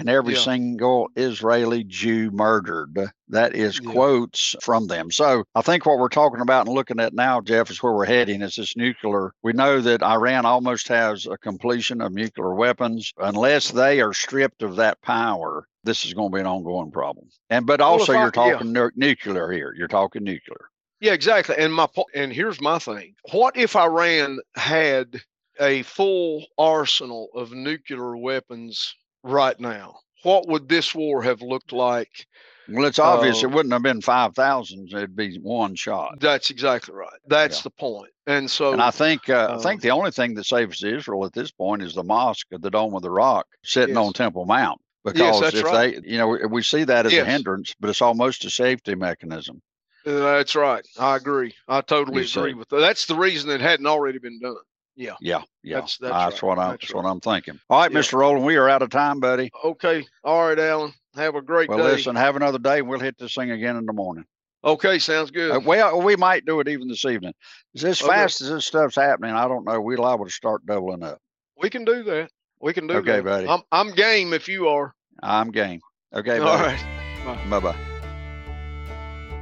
and 0.00 0.08
every 0.08 0.34
yeah. 0.34 0.40
single 0.40 1.10
Israeli 1.14 1.84
Jew 1.84 2.30
murdered. 2.30 2.98
That 3.28 3.54
is 3.54 3.78
yeah. 3.80 3.92
quotes 3.92 4.56
from 4.62 4.86
them. 4.86 5.10
So 5.10 5.44
I 5.54 5.60
think 5.60 5.86
what 5.86 5.98
we're 5.98 6.08
talking 6.08 6.40
about 6.40 6.66
and 6.66 6.74
looking 6.74 6.98
at 6.98 7.12
now, 7.12 7.40
Jeff, 7.40 7.70
is 7.70 7.82
where 7.82 7.92
we're 7.92 8.06
heading 8.06 8.42
is 8.42 8.56
this 8.56 8.76
nuclear. 8.76 9.32
We 9.42 9.52
know 9.52 9.80
that 9.80 10.02
Iran 10.02 10.46
almost 10.46 10.88
has 10.88 11.26
a 11.26 11.36
completion 11.36 12.00
of 12.00 12.12
nuclear 12.12 12.54
weapons. 12.54 13.12
Unless 13.18 13.70
they 13.70 14.00
are 14.00 14.12
stripped 14.12 14.62
of 14.62 14.76
that 14.76 15.00
power, 15.02 15.68
this 15.84 16.04
is 16.04 16.14
going 16.14 16.30
to 16.30 16.34
be 16.34 16.40
an 16.40 16.46
ongoing 16.46 16.90
problem. 16.90 17.28
And 17.50 17.66
but 17.66 17.80
also 17.80 18.14
well, 18.14 18.22
you're 18.22 18.30
talking 18.30 18.74
yeah. 18.74 18.88
nuclear 18.96 19.52
here. 19.52 19.74
You're 19.76 19.86
talking 19.86 20.24
nuclear. 20.24 20.70
Yeah, 21.00 21.12
exactly. 21.12 21.56
And 21.58 21.72
my 21.74 21.88
and 22.14 22.32
here's 22.32 22.60
my 22.60 22.78
thing. 22.78 23.14
What 23.32 23.56
if 23.56 23.76
Iran 23.76 24.40
had 24.56 25.20
a 25.60 25.82
full 25.82 26.46
arsenal 26.58 27.28
of 27.34 27.52
nuclear 27.52 28.16
weapons 28.16 28.94
right 29.22 29.58
now, 29.58 30.00
what 30.22 30.48
would 30.48 30.68
this 30.68 30.94
war 30.94 31.22
have 31.22 31.42
looked 31.42 31.72
like? 31.72 32.26
Well, 32.68 32.86
it's 32.86 32.98
obvious 32.98 33.42
uh, 33.42 33.48
it 33.48 33.52
wouldn't 33.52 33.72
have 33.72 33.82
been 33.82 34.00
5,000. 34.00 34.88
It'd 34.92 35.16
be 35.16 35.38
one 35.42 35.74
shot. 35.74 36.20
That's 36.20 36.50
exactly 36.50 36.94
right. 36.94 37.08
That's 37.26 37.58
yeah. 37.58 37.62
the 37.62 37.70
point. 37.70 38.10
And 38.26 38.48
so, 38.48 38.72
and 38.72 38.82
I 38.82 38.90
think, 38.92 39.28
uh, 39.28 39.48
uh, 39.50 39.56
I 39.58 39.62
think 39.62 39.80
the 39.80 39.90
only 39.90 40.12
thing 40.12 40.34
that 40.34 40.44
saves 40.44 40.84
Israel 40.84 41.24
at 41.24 41.32
this 41.32 41.50
point 41.50 41.82
is 41.82 41.94
the 41.94 42.04
mosque 42.04 42.46
at 42.52 42.62
the 42.62 42.70
Dome 42.70 42.94
of 42.94 43.02
the 43.02 43.10
Rock 43.10 43.46
sitting 43.64 43.96
yes. 43.96 44.06
on 44.06 44.12
Temple 44.12 44.46
Mount. 44.46 44.80
Because 45.02 45.40
yes, 45.40 45.54
if 45.54 45.64
right. 45.64 46.02
they, 46.02 46.10
you 46.10 46.18
know, 46.18 46.28
we 46.28 46.62
see 46.62 46.84
that 46.84 47.06
as 47.06 47.12
yes. 47.12 47.26
a 47.26 47.30
hindrance, 47.30 47.74
but 47.80 47.88
it's 47.88 48.02
almost 48.02 48.44
a 48.44 48.50
safety 48.50 48.94
mechanism. 48.94 49.62
That's 50.04 50.54
right. 50.54 50.86
I 50.98 51.16
agree. 51.16 51.54
I 51.68 51.80
totally 51.80 52.22
you 52.22 52.28
agree 52.28 52.52
see. 52.52 52.54
with 52.54 52.68
that. 52.68 52.80
That's 52.80 53.06
the 53.06 53.14
reason 53.14 53.50
it 53.50 53.60
hadn't 53.60 53.86
already 53.86 54.18
been 54.18 54.38
done. 54.40 54.56
Yeah. 54.96 55.14
Yeah. 55.20 55.42
Yeah. 55.62 55.80
That's, 55.80 55.98
that's, 55.98 56.12
that's 56.12 56.42
right. 56.42 56.48
what 56.48 56.58
I'm 56.58 56.70
that's, 56.70 56.82
that's 56.82 56.94
right. 56.94 57.04
what 57.04 57.10
I'm 57.10 57.20
thinking. 57.20 57.60
All 57.70 57.80
right, 57.80 57.92
yeah. 57.92 57.98
Mr. 57.98 58.14
Rowland, 58.14 58.44
we 58.44 58.56
are 58.56 58.68
out 58.68 58.82
of 58.82 58.90
time, 58.90 59.20
buddy. 59.20 59.50
Okay. 59.64 60.04
All 60.24 60.48
right, 60.48 60.58
Alan. 60.58 60.92
Have 61.16 61.34
a 61.34 61.42
great 61.42 61.68
well, 61.68 61.78
day. 61.78 61.84
Well, 61.84 61.92
listen, 61.92 62.16
have 62.16 62.36
another 62.36 62.58
day 62.58 62.78
and 62.78 62.88
we'll 62.88 63.00
hit 63.00 63.18
this 63.18 63.34
thing 63.34 63.50
again 63.50 63.76
in 63.76 63.86
the 63.86 63.92
morning. 63.92 64.24
Okay, 64.62 64.98
sounds 64.98 65.30
good. 65.30 65.52
Uh, 65.52 65.60
well, 65.60 66.02
we 66.02 66.16
might 66.16 66.44
do 66.44 66.60
it 66.60 66.68
even 66.68 66.86
this 66.86 67.04
evening. 67.04 67.32
As 67.74 67.84
okay. 67.84 68.06
fast 68.06 68.42
as 68.42 68.50
this 68.50 68.66
stuff's 68.66 68.96
happening, 68.96 69.34
I 69.34 69.48
don't 69.48 69.64
know. 69.64 69.80
We're 69.80 69.96
liable 69.96 70.26
to 70.26 70.30
start 70.30 70.66
doubling 70.66 71.02
up. 71.02 71.18
We 71.56 71.70
can 71.70 71.84
do 71.84 72.02
that. 72.04 72.30
We 72.60 72.74
can 72.74 72.86
do 72.86 72.94
okay, 72.94 73.16
that. 73.16 73.24
buddy. 73.24 73.48
I'm 73.48 73.62
I'm 73.72 73.92
game 73.92 74.34
if 74.34 74.48
you 74.48 74.68
are. 74.68 74.94
I'm 75.22 75.50
game. 75.50 75.80
Okay, 76.14 76.38
buddy. 76.38 76.42
All 76.42 76.58
right. 76.58 77.50
Bye 77.50 77.60
bye. 77.60 77.76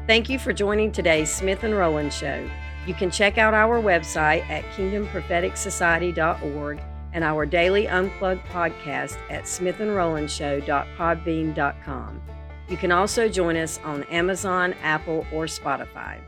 Thank 0.07 0.29
you 0.29 0.39
for 0.39 0.53
joining 0.53 0.93
today's 0.93 1.31
Smith 1.31 1.65
and 1.65 1.75
Rowland 1.75 2.13
Show. 2.13 2.49
You 2.89 2.95
can 2.95 3.11
check 3.11 3.37
out 3.37 3.53
our 3.53 3.83
website 3.83 4.49
at 4.49 4.65
kingdompropheticsociety.org 4.71 6.81
and 7.13 7.23
our 7.23 7.45
daily 7.45 7.87
unplugged 7.87 8.47
podcast 8.47 9.19
at 9.29 9.45
smithandrolandshow.podbean.com. 9.45 12.23
You 12.71 12.77
can 12.79 12.91
also 12.91 13.29
join 13.29 13.59
us 13.59 13.79
on 13.85 14.05
Amazon, 14.05 14.73
Apple, 14.83 15.27
or 15.31 15.45
Spotify. 15.45 16.19